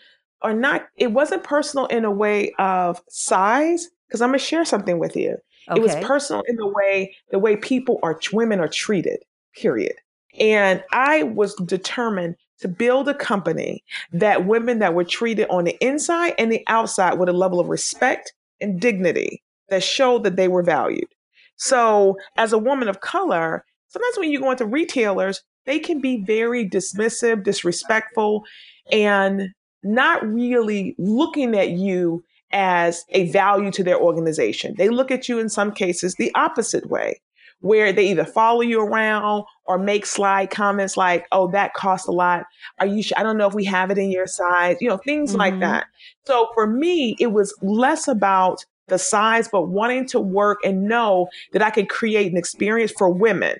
or 0.42 0.52
not 0.52 0.88
it 0.96 1.12
wasn't 1.12 1.42
personal 1.42 1.86
in 1.86 2.04
a 2.04 2.10
way 2.10 2.52
of 2.58 3.00
size 3.08 3.88
because 4.06 4.20
i'm 4.20 4.30
going 4.30 4.38
to 4.38 4.44
share 4.44 4.64
something 4.64 4.98
with 4.98 5.16
you 5.16 5.36
okay. 5.70 5.78
it 5.78 5.82
was 5.82 5.94
personal 5.96 6.42
in 6.46 6.56
the 6.56 6.66
way 6.66 7.14
the 7.30 7.38
way 7.38 7.56
people 7.56 7.98
are 8.02 8.18
women 8.32 8.60
are 8.60 8.68
treated 8.68 9.18
period. 9.54 9.94
And 10.38 10.82
i 10.92 11.24
was 11.24 11.54
determined 11.66 12.36
to 12.60 12.68
build 12.68 13.08
a 13.08 13.14
company 13.14 13.82
that 14.12 14.46
women 14.46 14.78
that 14.78 14.94
were 14.94 15.04
treated 15.04 15.46
on 15.50 15.64
the 15.64 15.76
inside 15.80 16.34
and 16.38 16.50
the 16.50 16.64
outside 16.68 17.18
with 17.18 17.28
a 17.28 17.32
level 17.32 17.60
of 17.60 17.68
respect 17.68 18.32
and 18.60 18.80
dignity 18.80 19.42
that 19.68 19.82
showed 19.82 20.22
that 20.22 20.36
they 20.36 20.48
were 20.48 20.62
valued. 20.62 21.08
So 21.56 22.16
as 22.36 22.52
a 22.52 22.58
woman 22.58 22.88
of 22.88 23.00
color 23.00 23.64
sometimes 23.88 24.18
when 24.18 24.30
you 24.30 24.40
go 24.40 24.50
into 24.50 24.64
retailers 24.64 25.42
they 25.66 25.78
can 25.78 26.00
be 26.00 26.22
very 26.24 26.68
dismissive 26.68 27.44
disrespectful 27.44 28.44
and 28.90 29.48
not 29.82 30.24
really 30.26 30.94
looking 30.98 31.56
at 31.56 31.70
you 31.70 32.24
as 32.52 33.04
a 33.10 33.30
value 33.30 33.70
to 33.72 33.82
their 33.82 33.98
organization. 33.98 34.74
They 34.76 34.88
look 34.88 35.10
at 35.10 35.28
you 35.28 35.38
in 35.38 35.48
some 35.48 35.72
cases 35.72 36.14
the 36.14 36.32
opposite 36.34 36.88
way, 36.88 37.20
where 37.62 37.92
they 37.92 38.10
either 38.10 38.24
follow 38.24 38.60
you 38.60 38.80
around 38.80 39.44
or 39.64 39.78
make 39.78 40.04
slide 40.04 40.50
comments 40.50 40.96
like, 40.96 41.26
oh, 41.32 41.50
that 41.52 41.74
costs 41.74 42.08
a 42.08 42.12
lot. 42.12 42.44
Are 42.80 42.86
you 42.86 43.02
sure? 43.02 43.18
I 43.18 43.22
don't 43.22 43.38
know 43.38 43.48
if 43.48 43.54
we 43.54 43.64
have 43.64 43.90
it 43.90 43.98
in 43.98 44.10
your 44.10 44.26
size, 44.26 44.76
you 44.80 44.88
know, 44.88 44.98
things 44.98 45.30
mm-hmm. 45.30 45.38
like 45.38 45.60
that. 45.60 45.86
So 46.26 46.48
for 46.54 46.66
me, 46.66 47.16
it 47.18 47.28
was 47.28 47.54
less 47.62 48.08
about 48.08 48.64
the 48.88 48.98
size, 48.98 49.48
but 49.48 49.68
wanting 49.68 50.06
to 50.08 50.20
work 50.20 50.58
and 50.64 50.84
know 50.88 51.28
that 51.52 51.62
I 51.62 51.70
could 51.70 51.88
create 51.88 52.30
an 52.30 52.36
experience 52.36 52.92
for 52.98 53.08
women 53.08 53.56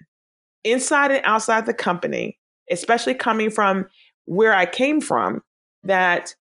inside 0.65 1.13
and 1.13 1.25
outside 1.25 1.67
the 1.67 1.75
company, 1.75 2.39
especially 2.71 3.15
coming 3.15 3.51
from 3.51 3.87
where 4.25 4.53
I 4.53 4.67
came 4.67 5.01
from, 5.01 5.43
that 5.85 6.35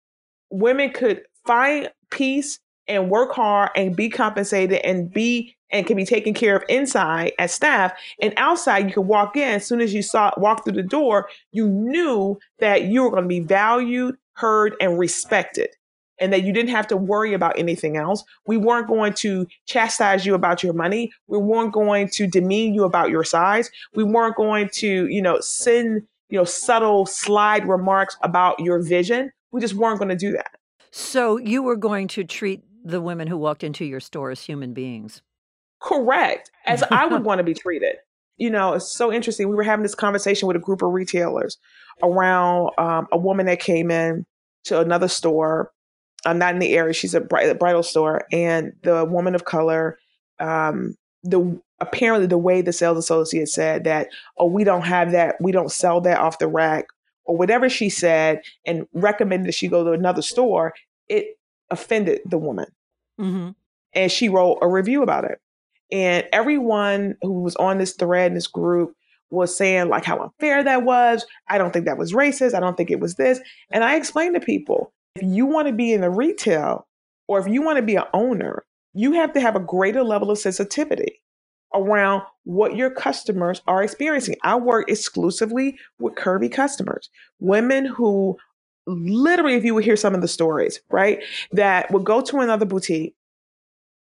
women 0.50 0.90
could 0.90 1.22
find 1.46 1.90
peace 2.10 2.58
and 2.88 3.10
work 3.10 3.32
hard 3.32 3.70
and 3.76 3.94
be 3.94 4.08
compensated 4.08 4.80
and 4.82 5.12
be 5.12 5.54
and 5.72 5.86
can 5.86 5.96
be 5.96 6.04
taken 6.04 6.34
care 6.34 6.56
of 6.56 6.64
inside 6.68 7.32
as 7.38 7.52
staff 7.52 7.92
and 8.20 8.32
outside 8.36 8.86
you 8.86 8.94
could 8.94 9.02
walk 9.02 9.36
in 9.36 9.54
as 9.54 9.66
soon 9.66 9.80
as 9.80 9.94
you 9.94 10.02
saw 10.02 10.30
walk 10.36 10.64
through 10.64 10.72
the 10.72 10.82
door 10.82 11.28
you 11.52 11.68
knew 11.68 12.38
that 12.58 12.84
you 12.84 13.02
were 13.02 13.10
going 13.10 13.22
to 13.22 13.28
be 13.28 13.40
valued 13.40 14.16
heard 14.34 14.74
and 14.80 14.98
respected 14.98 15.68
and 16.18 16.34
that 16.34 16.42
you 16.42 16.52
didn't 16.52 16.70
have 16.70 16.86
to 16.86 16.96
worry 16.96 17.34
about 17.34 17.58
anything 17.58 17.96
else 17.96 18.24
we 18.46 18.56
weren't 18.56 18.88
going 18.88 19.12
to 19.12 19.46
chastise 19.66 20.24
you 20.26 20.34
about 20.34 20.62
your 20.62 20.72
money 20.72 21.10
we 21.26 21.38
weren't 21.38 21.72
going 21.72 22.08
to 22.08 22.26
demean 22.26 22.74
you 22.74 22.84
about 22.84 23.10
your 23.10 23.24
size 23.24 23.70
we 23.94 24.04
weren't 24.04 24.36
going 24.36 24.68
to 24.72 25.06
you 25.06 25.22
know 25.22 25.38
send 25.40 26.02
you 26.30 26.38
know, 26.38 26.44
subtle 26.44 27.06
slide 27.06 27.68
remarks 27.68 28.16
about 28.22 28.58
your 28.60 28.80
vision. 28.80 29.32
We 29.52 29.60
just 29.60 29.74
weren't 29.74 29.98
going 29.98 30.10
to 30.10 30.16
do 30.16 30.32
that. 30.32 30.52
So 30.92 31.36
you 31.38 31.62
were 31.62 31.76
going 31.76 32.08
to 32.08 32.24
treat 32.24 32.62
the 32.84 33.00
women 33.00 33.28
who 33.28 33.36
walked 33.36 33.64
into 33.64 33.84
your 33.84 34.00
store 34.00 34.30
as 34.30 34.40
human 34.42 34.72
beings. 34.72 35.22
Correct. 35.80 36.50
As 36.66 36.82
I 36.90 37.06
would 37.06 37.24
want 37.24 37.38
to 37.38 37.44
be 37.44 37.54
treated. 37.54 37.96
You 38.36 38.50
know, 38.50 38.74
it's 38.74 38.90
so 38.90 39.12
interesting. 39.12 39.48
We 39.48 39.54
were 39.54 39.62
having 39.62 39.82
this 39.82 39.94
conversation 39.94 40.48
with 40.48 40.56
a 40.56 40.60
group 40.60 40.82
of 40.82 40.92
retailers 40.92 41.58
around 42.02 42.70
um, 42.78 43.06
a 43.12 43.18
woman 43.18 43.46
that 43.46 43.60
came 43.60 43.90
in 43.90 44.24
to 44.64 44.80
another 44.80 45.08
store. 45.08 45.72
I'm 46.24 46.38
not 46.38 46.54
in 46.54 46.60
the 46.60 46.74
area. 46.74 46.94
She's 46.94 47.14
a 47.14 47.20
bridal 47.20 47.82
store, 47.82 48.26
and 48.32 48.72
the 48.82 49.04
woman 49.04 49.34
of 49.34 49.44
color 49.44 49.98
um, 50.40 50.96
the 51.22 51.60
apparently 51.80 52.26
the 52.26 52.38
way 52.38 52.62
the 52.62 52.72
sales 52.72 52.98
associate 52.98 53.48
said 53.48 53.84
that, 53.84 54.08
oh, 54.38 54.46
we 54.46 54.64
don't 54.64 54.82
have 54.82 55.12
that, 55.12 55.36
we 55.40 55.52
don't 55.52 55.70
sell 55.70 56.00
that 56.00 56.18
off 56.18 56.38
the 56.38 56.48
rack, 56.48 56.86
or 57.24 57.36
whatever 57.36 57.68
she 57.68 57.88
said, 57.88 58.42
and 58.66 58.86
recommended 58.92 59.48
that 59.48 59.54
she 59.54 59.68
go 59.68 59.84
to 59.84 59.92
another 59.92 60.22
store, 60.22 60.74
it 61.08 61.38
offended 61.70 62.20
the 62.24 62.38
woman. 62.38 62.66
Mm-hmm. 63.20 63.50
And 63.92 64.12
she 64.12 64.28
wrote 64.28 64.58
a 64.62 64.68
review 64.68 65.02
about 65.02 65.24
it. 65.24 65.40
And 65.92 66.26
everyone 66.32 67.16
who 67.22 67.42
was 67.42 67.56
on 67.56 67.78
this 67.78 67.94
thread 67.94 68.30
in 68.30 68.34
this 68.34 68.46
group 68.46 68.94
was 69.30 69.56
saying 69.56 69.88
like 69.88 70.04
how 70.04 70.20
unfair 70.20 70.62
that 70.64 70.82
was. 70.82 71.24
I 71.48 71.58
don't 71.58 71.72
think 71.72 71.86
that 71.86 71.98
was 71.98 72.12
racist. 72.12 72.54
I 72.54 72.60
don't 72.60 72.76
think 72.76 72.90
it 72.90 73.00
was 73.00 73.14
this. 73.14 73.40
And 73.70 73.84
I 73.84 73.96
explained 73.96 74.34
to 74.34 74.40
people, 74.40 74.92
if 75.16 75.22
you 75.22 75.46
want 75.46 75.68
to 75.68 75.72
be 75.72 75.92
in 75.92 76.00
the 76.00 76.10
retail 76.10 76.86
or 77.28 77.38
if 77.38 77.46
you 77.46 77.62
want 77.62 77.76
to 77.76 77.82
be 77.82 77.96
an 77.96 78.04
owner, 78.12 78.64
you 78.92 79.12
have 79.12 79.32
to 79.34 79.40
have 79.40 79.56
a 79.56 79.60
greater 79.60 80.02
level 80.02 80.30
of 80.30 80.38
sensitivity 80.38 81.22
around 81.74 82.22
what 82.44 82.74
your 82.74 82.90
customers 82.90 83.62
are 83.68 83.82
experiencing. 83.82 84.34
I 84.42 84.56
work 84.56 84.90
exclusively 84.90 85.78
with 86.00 86.16
curvy 86.16 86.50
customers, 86.50 87.08
women 87.38 87.84
who 87.84 88.36
literally, 88.86 89.54
if 89.54 89.64
you 89.64 89.74
would 89.74 89.84
hear 89.84 89.96
some 89.96 90.14
of 90.14 90.20
the 90.20 90.28
stories, 90.28 90.80
right, 90.90 91.22
that 91.52 91.92
would 91.92 92.04
go 92.04 92.20
to 92.22 92.38
another 92.38 92.66
boutique. 92.66 93.14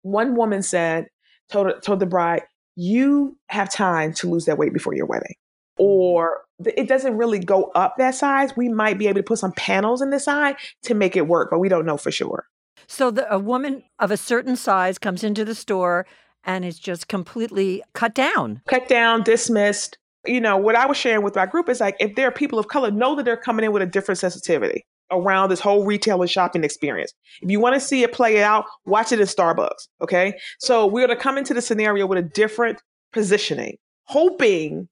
One 0.03 0.37
woman 0.37 0.63
said, 0.63 1.09
told, 1.51 1.83
told 1.83 2.01
the 2.01 2.07
bride, 2.07 2.43
you 2.77 3.37
have 3.49 3.73
time 3.73 4.13
to 4.15 4.29
lose 4.29 4.45
that 4.45 4.59
weight 4.59 4.73
before 4.73 4.95
your 4.95 5.07
wedding. 5.07 5.35
Mm-hmm. 5.79 5.85
Or 5.85 6.43
it 6.65 6.89
doesn't 6.89 7.17
really 7.17 7.39
go 7.39 7.71
up 7.75 7.97
that 7.99 8.15
size. 8.15 8.57
We 8.57 8.69
might 8.69 8.99
be 8.99 9.07
able 9.07 9.21
to 9.21 9.25
put 9.25 9.39
some 9.39 9.53
panels 9.53 10.03
in 10.03 10.11
the 10.11 10.21
side 10.21 10.57
to 10.83 10.95
make 10.95 11.17
it 11.17 11.29
work, 11.29 11.51
but 11.51 11.59
we 11.59 11.69
don't 11.69 11.87
know 11.87 11.97
for 11.97 12.11
sure. 12.11 12.47
So 12.87 13.11
the, 13.11 13.33
a 13.33 13.39
woman 13.39 13.85
of 13.99 14.11
a 14.11 14.17
certain 14.17 14.57
size 14.57 14.99
comes 14.99 15.23
into 15.23 15.45
the 15.45 15.55
store 15.55 16.07
and 16.45 16.65
is 16.65 16.79
just 16.79 17.09
completely 17.09 17.83
cut 17.93 18.15
down. 18.15 18.63
Cut 18.69 18.89
down, 18.89 19.23
dismissed. 19.23 19.99
You 20.27 20.41
know, 20.41 20.57
what 20.57 20.75
I 20.75 20.87
was 20.87 20.97
sharing 20.97 21.23
with 21.23 21.37
my 21.37 21.47
group 21.47 21.69
is 21.69 21.81
like 21.81 21.97
if 22.01 22.17
there 22.17 22.29
are 22.29 22.33
people 22.33 22.59
of 22.59 22.69
color, 22.69 22.91
know 22.91 23.15
that 23.15 23.25
they're 23.25 23.37
coming 23.37 23.65
in 23.65 23.73
with 23.73 23.83
a 23.83 23.87
different 23.87 24.19
sensitivity. 24.19 24.85
Around 25.11 25.49
this 25.49 25.61
whole 25.61 25.85
retail 25.85 26.21
and 26.21 26.31
shopping 26.31 26.65
experience. 26.65 27.13
If 27.41 27.51
you 27.51 27.61
want 27.61 27.75
to 27.75 27.81
see 27.81 28.03
it 28.03 28.13
play 28.13 28.43
out, 28.43 28.65
watch 28.85 29.13
it 29.13 29.21
in 29.21 29.27
Starbucks. 29.27 29.89
Okay. 30.03 30.35
So 30.59 30.87
we're 30.87 31.07
going 31.07 31.17
to 31.17 31.23
come 31.23 31.39
into 31.39 31.55
the 31.55 31.63
scenario 31.63 32.07
with 32.07 32.19
a 32.19 32.23
different 32.23 32.83
positioning, 33.13 33.77
hoping 34.05 34.89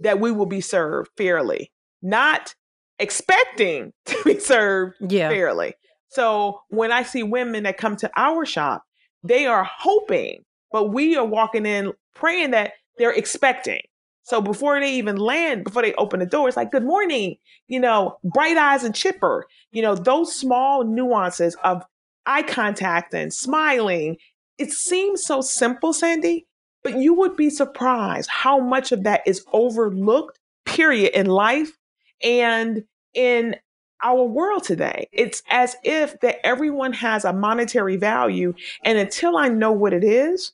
that 0.00 0.20
we 0.20 0.32
will 0.32 0.46
be 0.46 0.60
served 0.60 1.10
fairly, 1.16 1.70
not 2.02 2.54
expecting 2.98 3.92
to 4.06 4.16
be 4.24 4.38
served 4.38 4.96
yeah. 5.00 5.28
fairly. 5.28 5.74
So 6.08 6.60
when 6.68 6.92
I 6.92 7.04
see 7.04 7.22
women 7.22 7.62
that 7.64 7.78
come 7.78 7.96
to 7.96 8.10
our 8.16 8.44
shop, 8.44 8.82
they 9.24 9.46
are 9.46 9.64
hoping, 9.64 10.44
but 10.70 10.92
we 10.92 11.16
are 11.16 11.24
walking 11.24 11.64
in 11.64 11.92
praying 12.14 12.50
that 12.50 12.72
they're 12.98 13.12
expecting. 13.12 13.80
So 14.24 14.40
before 14.40 14.78
they 14.78 14.94
even 14.94 15.16
land, 15.16 15.64
before 15.64 15.82
they 15.82 15.94
open 15.94 16.20
the 16.20 16.26
door, 16.26 16.48
it's 16.48 16.56
like, 16.56 16.70
good 16.70 16.84
morning, 16.84 17.36
you 17.66 17.80
know, 17.80 18.18
bright 18.22 18.56
eyes 18.56 18.84
and 18.84 18.94
chipper, 18.94 19.46
you 19.72 19.82
know, 19.82 19.94
those 19.94 20.34
small 20.34 20.84
nuances 20.84 21.56
of 21.64 21.82
eye 22.24 22.42
contact 22.42 23.14
and 23.14 23.32
smiling. 23.32 24.16
It 24.58 24.70
seems 24.70 25.24
so 25.24 25.40
simple, 25.40 25.92
Sandy, 25.92 26.46
but 26.84 26.96
you 26.96 27.14
would 27.14 27.36
be 27.36 27.50
surprised 27.50 28.30
how 28.30 28.60
much 28.60 28.92
of 28.92 29.02
that 29.04 29.22
is 29.26 29.44
overlooked, 29.52 30.38
period, 30.64 31.12
in 31.14 31.26
life 31.26 31.76
and 32.22 32.84
in 33.14 33.56
our 34.04 34.24
world 34.24 34.64
today. 34.64 35.08
It's 35.12 35.42
as 35.50 35.76
if 35.82 36.20
that 36.20 36.44
everyone 36.46 36.92
has 36.92 37.24
a 37.24 37.32
monetary 37.32 37.96
value. 37.96 38.54
And 38.84 38.98
until 38.98 39.36
I 39.36 39.48
know 39.48 39.72
what 39.72 39.92
it 39.92 40.04
is, 40.04 40.52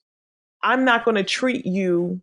I'm 0.62 0.84
not 0.84 1.04
going 1.04 1.16
to 1.16 1.24
treat 1.24 1.66
you 1.66 2.20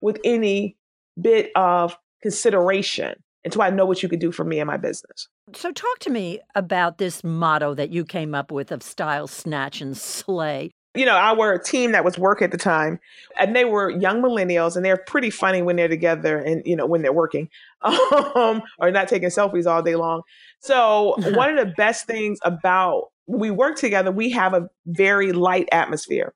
with 0.00 0.18
any 0.24 0.76
bit 1.20 1.50
of 1.54 1.96
consideration 2.22 3.14
until 3.44 3.62
I 3.62 3.70
know 3.70 3.84
what 3.84 4.02
you 4.02 4.08
can 4.08 4.18
do 4.18 4.32
for 4.32 4.44
me 4.44 4.60
and 4.60 4.66
my 4.66 4.76
business. 4.76 5.28
So, 5.54 5.72
talk 5.72 5.98
to 6.00 6.10
me 6.10 6.40
about 6.54 6.98
this 6.98 7.24
motto 7.24 7.74
that 7.74 7.90
you 7.90 8.04
came 8.04 8.34
up 8.34 8.52
with 8.52 8.70
of 8.72 8.82
style, 8.82 9.26
snatch, 9.26 9.80
and 9.80 9.96
slay. 9.96 10.70
You 10.94 11.06
know, 11.06 11.16
our 11.16 11.58
team 11.58 11.92
that 11.92 12.04
was 12.04 12.18
work 12.18 12.42
at 12.42 12.50
the 12.50 12.58
time, 12.58 13.00
and 13.40 13.56
they 13.56 13.64
were 13.64 13.90
young 13.90 14.22
millennials, 14.22 14.76
and 14.76 14.84
they're 14.84 15.02
pretty 15.06 15.30
funny 15.30 15.62
when 15.62 15.76
they're 15.76 15.88
together 15.88 16.38
and, 16.38 16.62
you 16.66 16.76
know, 16.76 16.86
when 16.86 17.00
they're 17.00 17.14
working 17.14 17.48
um, 17.82 18.62
or 18.78 18.90
not 18.90 19.08
taking 19.08 19.30
selfies 19.30 19.66
all 19.66 19.82
day 19.82 19.96
long. 19.96 20.22
So, 20.60 21.14
one 21.34 21.56
of 21.56 21.66
the 21.66 21.74
best 21.76 22.06
things 22.06 22.38
about 22.44 23.10
we 23.26 23.50
work 23.50 23.76
together, 23.76 24.12
we 24.12 24.30
have 24.30 24.54
a 24.54 24.68
very 24.86 25.32
light 25.32 25.68
atmosphere. 25.72 26.34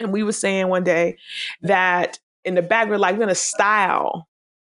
And 0.00 0.12
we 0.12 0.22
were 0.22 0.32
saying 0.32 0.68
one 0.68 0.84
day 0.84 1.16
that 1.62 2.18
in 2.48 2.54
the 2.54 2.62
back, 2.62 2.88
we're 2.88 2.98
like, 2.98 3.16
we're 3.16 3.26
to 3.26 3.34
style 3.34 4.26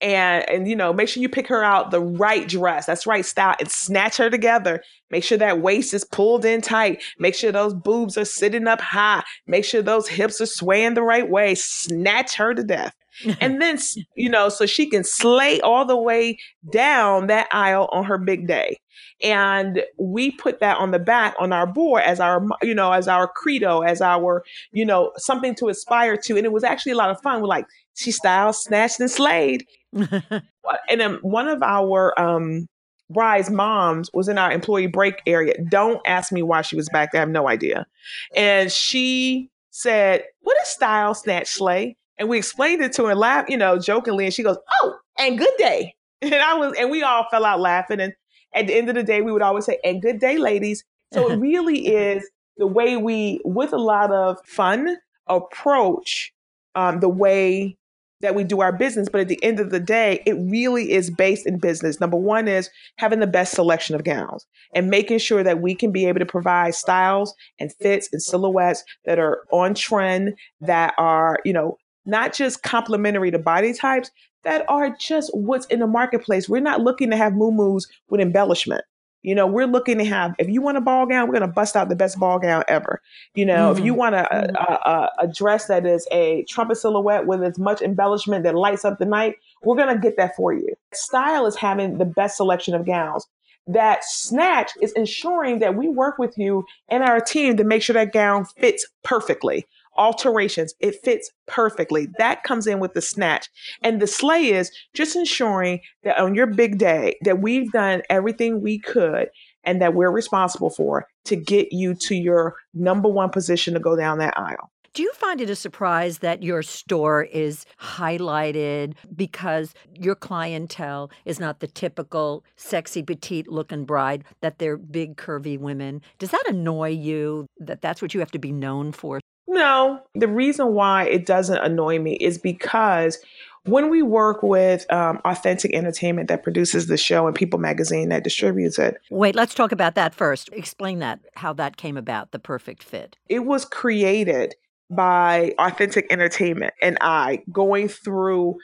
and 0.01 0.47
and 0.49 0.67
you 0.67 0.75
know 0.75 0.93
make 0.93 1.09
sure 1.09 1.21
you 1.21 1.29
pick 1.29 1.47
her 1.47 1.63
out 1.63 1.91
the 1.91 1.99
right 1.99 2.47
dress 2.47 2.85
that's 2.85 3.05
right 3.05 3.25
style 3.25 3.55
and 3.59 3.69
snatch 3.69 4.17
her 4.17 4.29
together. 4.29 4.81
Make 5.11 5.23
sure 5.23 5.37
that 5.37 5.61
waist 5.61 5.93
is 5.93 6.05
pulled 6.05 6.45
in 6.45 6.61
tight. 6.61 7.01
Make 7.17 7.35
sure 7.35 7.51
those 7.51 7.73
boobs 7.73 8.17
are 8.17 8.25
sitting 8.25 8.67
up 8.67 8.79
high. 8.79 9.23
Make 9.47 9.65
sure 9.65 9.81
those 9.81 10.07
hips 10.07 10.39
are 10.39 10.45
swaying 10.45 10.93
the 10.93 11.03
right 11.03 11.29
way. 11.29 11.55
Snatch 11.55 12.35
her 12.35 12.53
to 12.53 12.63
death 12.63 12.95
and 13.41 13.61
then 13.61 13.77
you 14.15 14.29
know 14.29 14.49
so 14.49 14.65
she 14.65 14.89
can 14.89 15.03
slay 15.03 15.59
all 15.61 15.85
the 15.85 15.97
way 15.97 16.37
down 16.71 17.27
that 17.27 17.47
aisle 17.51 17.89
on 17.91 18.03
her 18.05 18.17
big 18.17 18.47
day. 18.47 18.77
And 19.21 19.83
we 19.97 20.31
put 20.31 20.59
that 20.61 20.77
on 20.77 20.91
the 20.91 20.99
back 20.99 21.35
on 21.39 21.51
our 21.51 21.67
board 21.67 22.03
as 22.03 22.19
our 22.19 22.45
you 22.61 22.73
know 22.73 22.91
as 22.91 23.07
our 23.07 23.27
credo 23.27 23.81
as 23.81 24.01
our 24.01 24.43
you 24.71 24.85
know 24.85 25.11
something 25.17 25.55
to 25.55 25.67
aspire 25.67 26.17
to. 26.17 26.37
And 26.37 26.45
it 26.45 26.51
was 26.51 26.63
actually 26.63 26.93
a 26.93 26.97
lot 26.97 27.09
of 27.09 27.21
fun. 27.21 27.41
We're 27.41 27.47
like 27.47 27.65
she 27.95 28.11
styled 28.11 28.55
snatched 28.55 28.99
and 28.99 29.11
slayed. 29.11 29.65
And 30.87 31.01
then 31.01 31.15
one 31.21 31.47
of 31.47 31.63
our 31.63 32.19
um 32.19 32.67
bride's 33.09 33.49
moms 33.49 34.09
was 34.13 34.27
in 34.27 34.37
our 34.37 34.51
employee 34.51 34.87
break 34.87 35.15
area. 35.25 35.55
Don't 35.69 35.99
ask 36.05 36.31
me 36.31 36.43
why 36.43 36.61
she 36.61 36.75
was 36.75 36.89
back 36.89 37.11
there. 37.11 37.21
I 37.21 37.23
have 37.23 37.29
no 37.29 37.47
idea. 37.49 37.87
And 38.35 38.71
she 38.71 39.49
said 39.71 40.23
what 40.41 40.57
is 40.61 40.67
style 40.67 41.13
snatch 41.13 41.47
slay 41.47 41.97
and 42.19 42.27
we 42.29 42.37
explained 42.37 42.81
it 42.81 42.93
to 42.93 43.05
her, 43.05 43.15
laugh, 43.15 43.49
you 43.49 43.57
know, 43.57 43.79
jokingly, 43.79 44.25
and 44.25 44.33
she 44.33 44.43
goes, 44.43 44.57
"Oh, 44.81 44.95
and 45.17 45.37
good 45.37 45.53
day." 45.57 45.95
And 46.21 46.35
I 46.35 46.53
was, 46.55 46.75
and 46.77 46.91
we 46.91 47.01
all 47.01 47.25
fell 47.31 47.45
out 47.45 47.61
laughing. 47.61 48.01
And 48.01 48.11
at 48.53 48.67
the 48.67 48.75
end 48.75 48.89
of 48.89 48.95
the 48.95 49.03
day, 49.03 49.21
we 49.21 49.31
would 49.31 49.41
always 49.41 49.63
say, 49.63 49.79
"And 49.85 50.01
good 50.01 50.19
day, 50.19 50.37
ladies." 50.37 50.83
So 51.13 51.31
it 51.31 51.35
really 51.39 51.87
is 51.87 52.29
the 52.57 52.67
way 52.67 52.97
we, 52.97 53.39
with 53.45 53.71
a 53.71 53.77
lot 53.77 54.11
of 54.11 54.37
fun, 54.45 54.97
approach 55.27 56.33
um, 56.75 56.99
the 56.99 57.07
way 57.07 57.77
that 58.21 58.35
we 58.35 58.43
do 58.43 58.59
our 58.59 58.73
business. 58.73 59.07
But 59.09 59.21
at 59.21 59.27
the 59.29 59.41
end 59.43 59.59
of 59.59 59.69
the 59.69 59.79
day, 59.79 60.21
it 60.25 60.33
really 60.33 60.91
is 60.91 61.09
based 61.09 61.47
in 61.47 61.57
business. 61.57 61.99
Number 62.01 62.17
one 62.17 62.47
is 62.47 62.69
having 62.97 63.19
the 63.19 63.27
best 63.27 63.53
selection 63.53 63.95
of 63.95 64.03
gowns 64.03 64.45
and 64.73 64.89
making 64.89 65.19
sure 65.19 65.43
that 65.43 65.61
we 65.61 65.73
can 65.73 65.91
be 65.91 66.05
able 66.05 66.19
to 66.19 66.25
provide 66.25 66.75
styles 66.75 67.33
and 67.59 67.73
fits 67.75 68.09
and 68.11 68.21
silhouettes 68.21 68.83
that 69.05 69.19
are 69.19 69.43
on 69.51 69.73
trend, 69.73 70.37
that 70.61 70.93
are, 70.97 71.39
you 71.45 71.53
know, 71.53 71.77
not 72.05 72.33
just 72.33 72.63
complementary 72.63 73.31
to 73.31 73.39
body 73.39 73.73
types, 73.73 74.11
that 74.43 74.65
are 74.69 74.95
just 74.99 75.31
what's 75.33 75.65
in 75.67 75.79
the 75.79 75.87
marketplace. 75.87 76.47
We're 76.47 76.61
not 76.61 76.81
looking 76.81 77.09
to 77.11 77.17
have 77.17 77.33
moo 77.33 77.79
with 78.09 78.21
embellishment. 78.21 78.83
You 79.21 79.35
know, 79.35 79.45
we're 79.45 79.67
looking 79.67 79.97
to 79.97 80.05
have, 80.05 80.33
if 80.39 80.47
you 80.47 80.61
want 80.61 80.77
a 80.77 80.81
ball 80.81 81.05
gown, 81.05 81.27
we're 81.27 81.33
going 81.37 81.47
to 81.47 81.53
bust 81.53 81.75
out 81.75 81.89
the 81.89 81.95
best 81.95 82.17
ball 82.17 82.39
gown 82.39 82.63
ever. 82.69 83.01
You 83.35 83.45
know, 83.45 83.69
mm-hmm. 83.69 83.79
if 83.79 83.85
you 83.85 83.91
mm-hmm. 83.91 83.99
want 83.99 84.15
a, 84.15 84.33
a, 84.33 84.47
mm-hmm. 84.47 84.89
a, 84.89 85.09
a, 85.19 85.27
dress 85.27 85.67
that 85.67 85.85
is 85.85 86.07
a 86.09 86.45
trumpet 86.47 86.77
silhouette 86.77 87.25
with 87.25 87.43
as 87.43 87.59
much 87.59 87.81
embellishment 87.81 88.45
that 88.45 88.55
lights 88.55 88.85
up 88.85 88.97
the 88.97 89.05
night, 89.05 89.35
we're 89.61 89.75
going 89.75 89.93
to 89.93 89.99
get 90.01 90.15
that 90.15 90.37
for 90.37 90.53
you. 90.53 90.69
Style 90.93 91.45
is 91.45 91.57
having 91.57 91.97
the 91.97 92.05
best 92.05 92.37
selection 92.37 92.73
of 92.73 92.85
gowns. 92.85 93.27
That 93.67 94.05
snatch 94.05 94.71
is 94.81 94.93
ensuring 94.93 95.59
that 95.59 95.75
we 95.75 95.89
work 95.89 96.17
with 96.17 96.37
you 96.37 96.63
and 96.87 97.03
our 97.03 97.19
team 97.19 97.57
to 97.57 97.65
make 97.65 97.83
sure 97.83 97.93
that 97.95 98.13
gown 98.13 98.45
fits 98.45 98.87
perfectly 99.03 99.67
alterations. 99.99 100.73
It 100.79 100.95
fits 101.03 101.29
perfectly. 101.45 102.07
That 102.17 102.43
comes 102.43 102.65
in 102.65 102.79
with 102.79 102.93
the 102.93 103.01
snatch. 103.01 103.47
And 103.83 104.01
the 104.01 104.07
slay 104.07 104.45
is 104.45 104.71
just 104.95 105.15
ensuring 105.15 105.81
that 106.03 106.17
on 106.17 106.33
your 106.33 106.47
big 106.47 106.79
day 106.79 107.17
that 107.23 107.41
we've 107.41 107.71
done 107.71 108.01
everything 108.09 108.61
we 108.61 108.79
could 108.79 109.29
and 109.63 109.81
that 109.81 109.93
we're 109.93 110.09
responsible 110.09 110.69
for 110.69 111.05
to 111.25 111.35
get 111.35 111.71
you 111.71 111.93
to 111.93 112.15
your 112.15 112.55
number 112.73 113.09
one 113.09 113.29
position 113.29 113.73
to 113.73 113.79
go 113.79 113.95
down 113.95 114.17
that 114.19 114.33
aisle. 114.37 114.71
Do 114.93 115.03
you 115.03 115.13
find 115.13 115.39
it 115.39 115.51
a 115.51 115.55
surprise 115.55 116.19
that 116.19 116.41
your 116.41 116.63
store 116.63 117.23
is 117.23 117.65
highlighted 117.79 118.95
because 119.15 119.75
your 119.93 120.15
clientele 120.15 121.11
is 121.25 121.39
not 121.39 121.59
the 121.59 121.67
typical 121.67 122.43
sexy 122.55 123.03
petite 123.03 123.47
looking 123.47 123.85
bride, 123.85 124.23
that 124.41 124.57
they're 124.57 124.77
big 124.77 125.15
curvy 125.15 125.59
women? 125.59 126.01
Does 126.17 126.31
that 126.31 126.43
annoy 126.47 126.89
you 126.89 127.45
that 127.59 127.81
that's 127.81 128.01
what 128.01 128.15
you 128.15 128.19
have 128.19 128.31
to 128.31 128.39
be 128.39 128.51
known 128.51 128.91
for? 128.91 129.19
No, 129.49 129.99
the 130.13 130.27
reason 130.27 130.73
why 130.75 131.05
it 131.05 131.25
doesn't 131.25 131.57
annoy 131.57 131.97
me 131.97 132.13
is 132.17 132.37
because 132.37 133.17
when 133.65 133.89
we 133.89 134.03
work 134.03 134.43
with 134.43 134.91
um, 134.93 135.19
Authentic 135.25 135.73
Entertainment 135.73 136.29
that 136.29 136.43
produces 136.43 136.85
the 136.85 136.97
show 136.97 137.25
and 137.25 137.35
People 137.35 137.57
Magazine 137.57 138.09
that 138.09 138.23
distributes 138.23 138.77
it. 138.77 138.97
Wait, 139.09 139.33
let's 139.33 139.55
talk 139.55 139.71
about 139.71 139.95
that 139.95 140.13
first. 140.13 140.49
Explain 140.53 140.99
that, 140.99 141.19
how 141.35 141.51
that 141.53 141.77
came 141.77 141.97
about, 141.97 142.31
the 142.31 142.37
perfect 142.37 142.83
fit. 142.83 143.17
It 143.27 143.39
was 143.39 143.65
created 143.65 144.53
by 144.91 145.55
Authentic 145.57 146.05
Entertainment 146.11 146.75
and 146.79 146.99
I 147.01 147.41
going 147.51 147.87
through, 147.87 148.55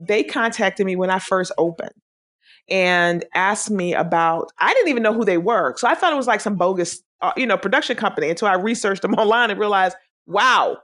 they 0.00 0.24
contacted 0.24 0.84
me 0.84 0.96
when 0.96 1.10
I 1.10 1.20
first 1.20 1.52
opened 1.56 1.94
and 2.68 3.24
asked 3.32 3.70
me 3.70 3.94
about, 3.94 4.50
I 4.58 4.74
didn't 4.74 4.88
even 4.88 5.04
know 5.04 5.12
who 5.12 5.24
they 5.24 5.38
were. 5.38 5.74
So 5.76 5.86
I 5.86 5.94
thought 5.94 6.12
it 6.12 6.16
was 6.16 6.26
like 6.26 6.40
some 6.40 6.56
bogus, 6.56 7.00
uh, 7.20 7.32
you 7.36 7.46
know, 7.46 7.56
production 7.56 7.96
company 7.96 8.28
until 8.28 8.48
I 8.48 8.54
researched 8.54 9.02
them 9.02 9.14
online 9.18 9.52
and 9.52 9.60
realized 9.60 9.94
Wow. 10.26 10.78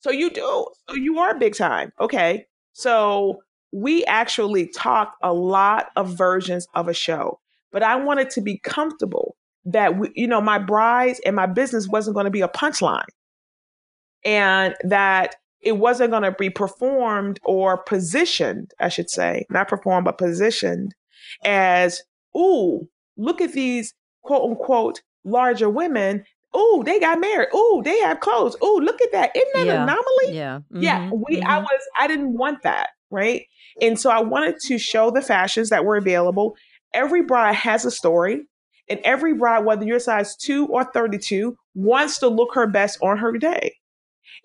So 0.00 0.10
you 0.10 0.30
do. 0.30 0.66
So 0.88 0.96
you 0.96 1.18
are 1.18 1.38
big 1.38 1.54
time. 1.54 1.92
Okay. 2.00 2.46
So 2.72 3.42
we 3.72 4.04
actually 4.04 4.68
talked 4.68 5.16
a 5.22 5.32
lot 5.32 5.90
of 5.96 6.16
versions 6.16 6.66
of 6.74 6.88
a 6.88 6.94
show, 6.94 7.40
but 7.70 7.82
I 7.82 7.96
wanted 7.96 8.30
to 8.30 8.40
be 8.40 8.58
comfortable 8.58 9.36
that 9.64 9.96
we, 9.98 10.10
you 10.14 10.26
know, 10.26 10.40
my 10.40 10.58
brides 10.58 11.20
and 11.24 11.36
my 11.36 11.46
business 11.46 11.88
wasn't 11.88 12.14
going 12.14 12.24
to 12.24 12.30
be 12.30 12.40
a 12.40 12.48
punchline 12.48 13.06
and 14.24 14.74
that 14.82 15.36
it 15.60 15.78
wasn't 15.78 16.10
going 16.10 16.24
to 16.24 16.32
be 16.32 16.50
performed 16.50 17.38
or 17.44 17.78
positioned, 17.78 18.72
I 18.80 18.88
should 18.88 19.08
say, 19.08 19.46
not 19.48 19.68
performed, 19.68 20.04
but 20.04 20.18
positioned 20.18 20.94
as, 21.44 22.02
ooh, 22.36 22.88
look 23.16 23.40
at 23.40 23.52
these 23.52 23.94
quote 24.22 24.50
unquote 24.50 25.02
larger 25.24 25.70
women 25.70 26.24
oh, 26.54 26.82
they 26.84 27.00
got 27.00 27.20
married. 27.20 27.48
Oh, 27.52 27.82
they 27.84 27.98
have 28.00 28.20
clothes. 28.20 28.56
Oh, 28.60 28.80
look 28.82 29.00
at 29.00 29.12
that. 29.12 29.34
Isn't 29.34 29.52
that 29.54 29.66
yeah. 29.66 29.82
an 29.82 29.82
anomaly? 29.82 30.36
Yeah. 30.36 30.58
Mm-hmm. 30.72 30.82
Yeah. 30.82 31.10
We 31.10 31.36
mm-hmm. 31.36 31.48
I 31.48 31.58
was 31.58 31.80
I 31.98 32.06
didn't 32.06 32.36
want 32.36 32.62
that, 32.62 32.90
right? 33.10 33.46
And 33.80 33.98
so 33.98 34.10
I 34.10 34.20
wanted 34.20 34.56
to 34.66 34.78
show 34.78 35.10
the 35.10 35.22
fashions 35.22 35.70
that 35.70 35.84
were 35.84 35.96
available. 35.96 36.56
Every 36.94 37.22
bride 37.22 37.54
has 37.54 37.84
a 37.84 37.90
story. 37.90 38.42
And 38.88 39.00
every 39.04 39.32
bride, 39.32 39.64
whether 39.64 39.84
you're 39.84 40.00
size 40.00 40.36
two 40.36 40.66
or 40.66 40.84
32, 40.84 41.56
wants 41.74 42.18
to 42.18 42.28
look 42.28 42.54
her 42.54 42.66
best 42.66 42.98
on 43.00 43.16
her 43.16 43.38
day. 43.38 43.76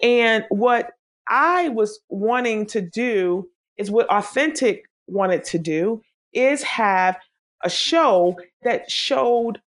And 0.02 0.46
what 0.50 0.92
I 1.28 1.70
was 1.70 2.00
wanting 2.08 2.66
to 2.68 2.82
do 2.82 3.50
is 3.78 3.92
what 3.92 4.10
Authentic 4.10 4.86
wanted 5.08 5.44
to 5.46 5.60
do 5.60 6.02
is 6.34 6.64
have 6.64 7.18
a 7.64 7.70
show 7.70 8.36
that 8.64 8.90
showed 8.90 9.60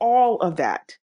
all 0.00 0.40
of 0.40 0.56
that. 0.56 0.96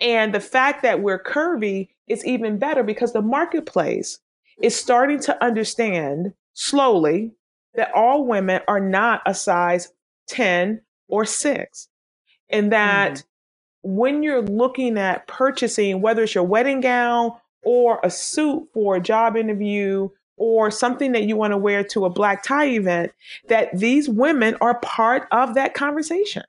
And 0.00 0.34
the 0.34 0.40
fact 0.40 0.82
that 0.82 1.00
we're 1.00 1.22
curvy 1.22 1.88
is 2.06 2.24
even 2.24 2.58
better 2.58 2.82
because 2.82 3.12
the 3.12 3.22
marketplace 3.22 4.18
is 4.60 4.74
starting 4.74 5.20
to 5.20 5.44
understand 5.44 6.34
slowly 6.52 7.32
that 7.74 7.92
all 7.94 8.24
women 8.26 8.60
are 8.68 8.80
not 8.80 9.22
a 9.26 9.34
size 9.34 9.92
10 10.28 10.80
or 11.08 11.24
6. 11.24 11.88
And 12.50 12.72
that 12.72 13.12
mm 13.12 13.24
when 13.84 14.22
you're 14.22 14.42
looking 14.42 14.98
at 14.98 15.26
purchasing, 15.26 16.00
whether 16.00 16.22
it's 16.22 16.34
your 16.34 16.42
wedding 16.42 16.80
gown 16.80 17.30
or 17.62 18.00
a 18.02 18.10
suit 18.10 18.66
for 18.72 18.96
a 18.96 19.00
job 19.00 19.36
interview 19.36 20.08
or 20.36 20.70
something 20.70 21.12
that 21.12 21.24
you 21.24 21.36
want 21.36 21.52
to 21.52 21.58
wear 21.58 21.84
to 21.84 22.06
a 22.06 22.10
black 22.10 22.42
tie 22.42 22.66
event, 22.66 23.12
that 23.48 23.68
these 23.78 24.08
women 24.08 24.56
are 24.60 24.80
part 24.80 25.28
of 25.30 25.54
that 25.54 25.74
conversation. 25.74 26.42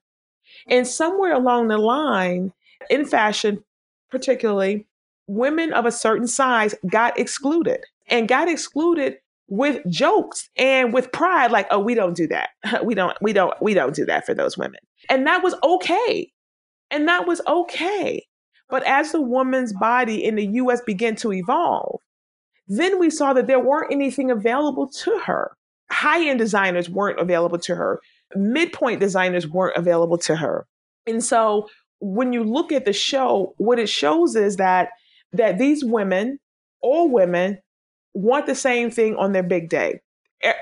And 0.68 0.88
somewhere 0.88 1.34
along 1.34 1.68
the 1.68 1.78
line, 1.78 2.54
in 2.90 3.06
fashion, 3.06 3.64
particularly, 4.10 4.88
women 5.28 5.74
of 5.74 5.86
a 5.86 5.92
certain 5.92 6.28
size 6.28 6.76
got 6.90 7.18
excluded 7.20 7.80
and 8.08 8.28
got 8.28 8.48
excluded 8.48 9.18
with 9.48 9.82
jokes 9.90 10.50
and 10.58 10.92
with 10.92 11.12
pride 11.12 11.52
like 11.52 11.68
oh 11.70 11.80
we 11.80 11.94
don't 11.94 12.16
do 12.16 12.28
that. 12.28 12.50
We 12.84 12.96
don't 12.96 13.16
we 13.22 13.34
don't 13.34 13.54
we 13.62 13.74
don't 13.74 13.96
do 13.96 14.06
that 14.06 14.26
for 14.26 14.34
those 14.34 14.58
women. 14.58 14.80
And 15.10 15.26
that 15.28 15.44
was 15.44 15.56
okay. 15.64 16.32
And 16.92 17.08
that 17.08 17.28
was 17.28 17.42
okay. 17.48 18.26
But 18.70 18.84
as 18.88 19.12
the 19.12 19.22
woman's 19.22 19.74
body 19.74 20.24
in 20.24 20.36
the 20.36 20.48
US 20.48 20.82
began 20.82 21.16
to 21.18 21.32
evolve 21.34 22.00
then 22.68 23.00
we 23.00 23.10
saw 23.10 23.34
that 23.34 23.48
there 23.48 23.60
weren't 23.60 23.92
anything 23.92 24.32
available 24.32 24.88
to 24.88 25.20
her. 25.26 25.56
High-end 25.92 26.40
designers 26.40 26.90
weren't 26.90 27.20
available 27.20 27.60
to 27.60 27.76
her. 27.76 28.02
Midpoint 28.36 29.00
designers 29.00 29.48
weren't 29.48 29.78
available 29.78 30.18
to 30.20 30.36
her. 30.36 30.66
And 31.06 31.24
so 31.24 31.70
when 32.00 32.34
you 32.34 32.44
look 32.44 32.72
at 32.72 32.86
the 32.86 32.94
show 32.94 33.54
what 33.58 33.80
it 33.80 33.90
shows 33.90 34.36
is 34.36 34.58
that 34.58 34.90
that 35.34 35.58
these 35.58 35.84
women 35.84 36.40
all 36.82 37.10
women 37.10 37.58
want 38.14 38.46
the 38.46 38.56
same 38.56 38.90
thing 38.90 39.16
on 39.18 39.34
their 39.34 39.44
big 39.44 39.70
day. 39.70 40.00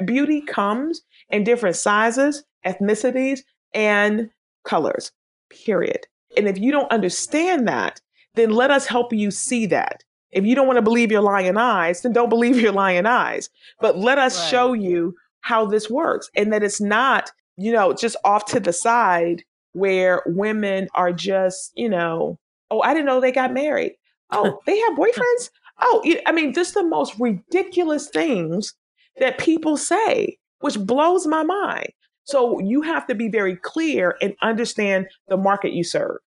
Beauty 0.06 0.42
comes 0.42 1.02
in 1.30 1.44
different 1.44 1.76
sizes, 1.76 2.44
ethnicities, 2.66 3.42
and 3.74 4.30
colors, 4.64 5.12
period. 5.50 6.08
And 6.38 6.48
if 6.48 6.58
you 6.58 6.72
don't 6.72 6.92
understand 6.92 7.68
that, 7.68 8.02
then 8.36 8.52
let 8.52 8.72
us 8.72 8.86
help 8.86 9.14
you 9.14 9.30
see 9.32 9.66
that. 9.68 10.04
If 10.32 10.46
you 10.46 10.56
don't 10.56 10.66
want 10.66 10.78
to 10.78 10.84
believe 10.84 11.12
your 11.12 11.22
lying 11.22 11.58
eyes, 11.58 12.02
then 12.02 12.14
don't 12.14 12.30
believe 12.30 12.60
your 12.60 12.72
lying 12.72 13.06
eyes. 13.06 13.50
But 13.80 13.98
let 13.98 14.18
us 14.18 14.40
right. 14.40 14.50
show 14.50 14.74
you 14.74 15.16
how 15.42 15.66
this 15.66 15.90
works 15.90 16.30
and 16.36 16.52
that 16.54 16.64
it's 16.64 16.82
not, 16.82 17.32
you 17.58 17.72
know, 17.72 17.94
just 17.94 18.16
off 18.24 18.46
to 18.46 18.60
the 18.60 18.74
side 18.74 19.44
where 19.74 20.24
women 20.26 20.88
are 20.96 21.12
just, 21.12 21.72
you 21.76 21.90
know, 21.90 22.40
oh, 22.72 22.82
I 22.82 22.94
didn't 22.94 23.06
know 23.06 23.20
they 23.20 23.32
got 23.32 23.54
married. 23.54 23.94
Oh, 24.32 24.60
they 24.66 24.78
have 24.80 24.98
boyfriends? 24.98 25.50
Oh, 25.80 26.04
I 26.26 26.32
mean, 26.32 26.54
just 26.54 26.74
the 26.74 26.84
most 26.84 27.14
ridiculous 27.20 28.08
things 28.08 28.74
that 29.20 29.38
people 29.38 29.78
say, 29.78 30.38
which 30.60 30.80
blows 30.80 31.28
my 31.28 31.44
mind. 31.44 31.90
So 32.26 32.60
you 32.60 32.82
have 32.84 33.06
to 33.08 33.16
be 33.16 33.28
very 33.28 33.56
clear 33.56 34.16
and 34.22 34.34
understand 34.42 35.08
the 35.28 35.38
market 35.38 35.74
you 35.74 35.84
serve 35.84 36.18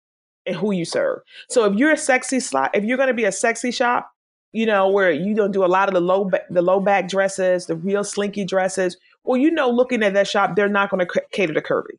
and 0.44 0.54
who 0.54 0.72
you 0.72 0.84
serve. 0.84 1.20
So 1.48 1.64
if 1.64 1.76
you're 1.76 1.92
a 1.92 1.96
sexy 1.96 2.40
slot, 2.40 2.72
if 2.74 2.84
you're 2.84 2.98
going 2.98 3.08
to 3.08 3.14
be 3.14 3.24
a 3.24 3.32
sexy 3.32 3.70
shop, 3.70 4.10
you 4.52 4.66
know, 4.66 4.88
where 4.88 5.10
you 5.10 5.34
don't 5.34 5.52
do 5.52 5.64
a 5.64 5.66
lot 5.66 5.88
of 5.88 5.94
the 5.94 6.00
low 6.00 6.30
the 6.50 6.62
low 6.62 6.80
back 6.80 7.08
dresses, 7.08 7.66
the 7.66 7.76
real 7.76 8.04
slinky 8.04 8.44
dresses, 8.44 8.96
well, 9.24 9.36
you 9.36 9.50
know, 9.50 9.70
looking 9.70 10.02
at 10.02 10.14
that 10.14 10.28
shop, 10.28 10.54
they're 10.54 10.68
not 10.68 10.90
going 10.90 11.06
to 11.06 11.22
cater 11.32 11.52
to 11.52 11.60
curvy. 11.60 11.98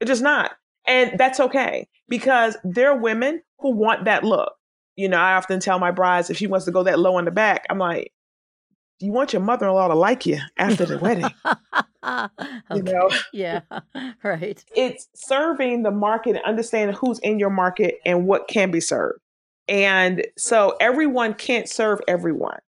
It's 0.00 0.08
just 0.08 0.22
not. 0.22 0.52
And 0.86 1.18
that's 1.18 1.40
okay 1.40 1.88
because 2.08 2.56
there 2.64 2.90
are 2.90 2.98
women 2.98 3.42
who 3.58 3.72
want 3.72 4.04
that 4.04 4.24
look. 4.24 4.54
You 4.96 5.08
know, 5.08 5.18
I 5.18 5.34
often 5.34 5.60
tell 5.60 5.78
my 5.78 5.90
brides 5.90 6.30
if 6.30 6.36
she 6.36 6.46
wants 6.46 6.66
to 6.66 6.72
go 6.72 6.82
that 6.82 6.98
low 6.98 7.16
on 7.16 7.24
the 7.24 7.30
back, 7.30 7.64
I'm 7.70 7.78
like, 7.78 8.12
you 9.00 9.12
want 9.12 9.32
your 9.32 9.40
mother-in-law 9.40 9.88
to 9.88 9.94
like 9.94 10.26
you 10.26 10.38
after 10.58 10.84
the 10.84 10.98
wedding. 10.98 11.24
okay. 12.04 12.28
You 12.74 12.82
know? 12.82 13.10
Yeah. 13.32 13.60
Right. 14.22 14.62
It's 14.76 15.08
serving 15.14 15.82
the 15.82 15.90
market 15.90 16.36
and 16.36 16.44
understanding 16.44 16.94
who's 16.94 17.18
in 17.20 17.38
your 17.38 17.50
market 17.50 17.98
and 18.04 18.26
what 18.26 18.48
can 18.48 18.70
be 18.70 18.80
served. 18.80 19.18
And 19.66 20.26
so 20.36 20.76
everyone 20.80 21.34
can't 21.34 21.68
serve 21.68 22.00
everyone. 22.06 22.58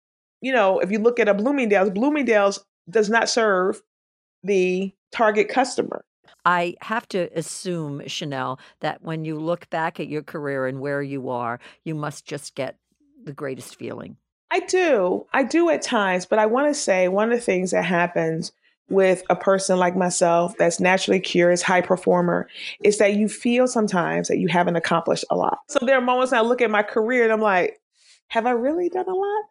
You 0.41 0.53
know, 0.53 0.79
if 0.79 0.91
you 0.91 0.99
look 0.99 1.21
at 1.21 1.29
a 1.29 1.35
Bloomingdale's, 1.35 1.91
Bloomingdale's 1.91 2.65
does 2.89 3.11
not 3.11 3.29
serve 3.29 3.83
the 4.43 4.93
target 5.13 5.49
customer. 5.49 6.05
I 6.45 6.75
have 6.81 7.09
to 7.11 7.29
assume, 7.37 8.01
Shannelle, 8.01 8.59
that 8.81 9.03
when 9.03 9.25
you 9.25 9.39
look 9.39 9.71
back 9.71 10.01
at 10.01 10.09
your 10.09 10.23
career 10.23 10.67
and 10.67 10.81
where 10.81 11.03
you 11.03 11.29
are, 11.29 11.61
you 11.85 11.95
must 11.95 12.25
just 12.25 12.55
get 12.55 12.77
the 13.25 13.33
greatest 13.33 13.77
feeling. 13.77 14.17
I 14.51 14.61
do. 14.61 15.27
I 15.33 15.45
do 15.45 15.71
at 15.71 15.83
times, 15.83 16.27
but 16.27 16.39
I 16.39 16.47
want 16.47 16.69
to 16.69 16.79
say 16.79 17.09
one 17.09 17.33
of 17.33 17.39
the 17.39 17.45
things 17.45 17.71
that 17.71 17.85
happens 17.85 18.53
with 18.91 19.23
a 19.31 19.37
person 19.37 19.79
like 19.79 19.97
myself 19.97 20.55
that's 20.59 20.81
naturally 20.81 21.21
curious, 21.21 21.63
high 21.63 21.81
performer, 21.81 22.49
is 22.85 22.99
that 22.99 23.15
you 23.15 23.29
feel 23.29 23.67
sometimes 23.67 24.29
that 24.29 24.39
you 24.39 24.49
haven't 24.49 24.77
accomplished 24.77 25.25
a 25.31 25.37
lot. 25.37 25.59
So 25.69 25.79
there 25.87 25.97
are 25.97 26.03
moments 26.03 26.33
I 26.33 26.41
look 26.41 26.61
at 26.61 26.71
my 26.71 26.83
career 26.83 27.25
and 27.25 27.33
I'm 27.33 27.41
like, 27.41 27.81
have 28.29 28.45
I 28.45 28.51
really 28.51 28.89
done 28.89 29.09
a 29.09 29.15
lot? 29.15 29.45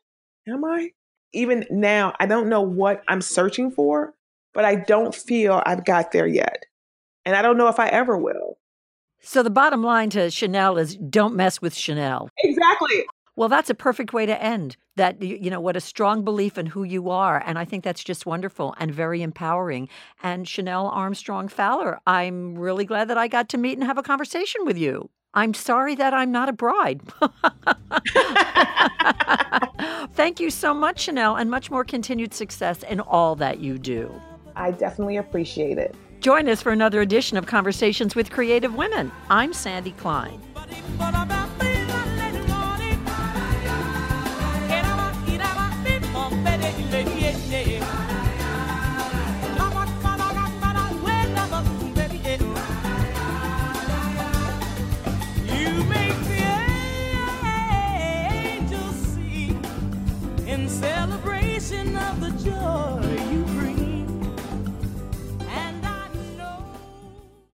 Am 0.48 0.66
I? 0.66 0.92
Even 1.34 1.66
now, 1.72 2.14
I 2.20 2.26
don't 2.26 2.50
know 2.50 2.62
what 2.62 3.04
I'm 3.08 3.22
searching 3.22 3.72
for, 3.72 4.14
but 4.54 4.66
I 4.66 4.76
don't 4.76 5.16
feel 5.16 5.64
I've 5.66 5.86
got 5.86 6.12
there 6.12 6.28
yet. 6.28 6.66
And 7.26 7.36
I 7.36 7.42
don't 7.42 7.58
know 7.58 7.68
if 7.68 7.80
I 7.80 7.88
ever 7.88 8.18
will. 8.18 8.58
So 9.22 9.44
the 9.44 9.52
bottom 9.52 9.84
line 9.84 10.10
to 10.12 10.20
Shannelle 10.28 10.80
is 10.80 10.96
don't 10.96 11.36
mess 11.36 11.62
with 11.62 11.76
Shannelle. 11.76 12.30
Exactly. 12.44 13.06
Well, 13.36 13.50
that's 13.50 13.70
a 13.70 13.76
perfect 13.76 14.14
way 14.14 14.26
to 14.26 14.42
end. 14.42 14.78
That 14.98 15.22
you 15.22 15.50
know 15.50 15.62
what 15.62 15.78
a 15.78 15.82
strong 15.82 16.24
belief 16.24 16.58
in 16.58 16.66
who 16.66 16.84
you 16.84 17.10
are, 17.10 17.42
and 17.46 17.58
I 17.58 17.66
think 17.66 17.84
that's 17.84 18.04
just 18.04 18.26
wonderful 18.26 18.76
and 18.78 18.94
very 18.94 19.22
empowering. 19.22 19.88
And 20.22 20.46
Shannelle 20.46 20.92
Armstrong 20.92 21.48
Fowler, 21.48 22.00
I'm 22.06 22.58
really 22.58 22.84
glad 22.84 23.08
that 23.08 23.18
I 23.18 23.28
got 23.28 23.48
to 23.50 23.58
meet 23.58 23.78
and 23.78 23.86
have 23.86 23.98
a 23.98 24.04
conversation 24.04 24.66
with 24.66 24.78
you. 24.78 25.10
I'm 25.34 25.54
sorry 25.54 25.96
that 25.96 26.14
I'm 26.14 26.32
not 26.32 26.50
a 26.50 26.54
bride. 26.54 27.02
Thank 30.14 30.42
you 30.42 30.50
so 30.50 30.74
much, 30.74 31.08
Shannelle, 31.08 31.40
and 31.40 31.50
much 31.50 31.72
more 31.72 31.86
continued 31.86 32.34
success 32.34 32.84
in 32.84 33.00
all 33.00 33.36
that 33.38 33.60
you 33.60 33.78
do. 33.78 34.12
I 34.58 34.72
definitely 34.72 35.18
appreciate 35.18 35.78
it. 35.78 35.96
Join 36.22 36.48
us 36.50 36.62
for 36.62 36.72
another 36.72 37.02
edition 37.02 37.36
of 37.36 37.48
Conversations 37.48 38.16
with 38.16 38.30
Creative 38.30 38.76
Women. 38.76 39.12
I'm 39.32 39.54
Sandy 39.54 39.90
Klein. 39.94 40.40
of 62.12 62.20
the 62.20 62.41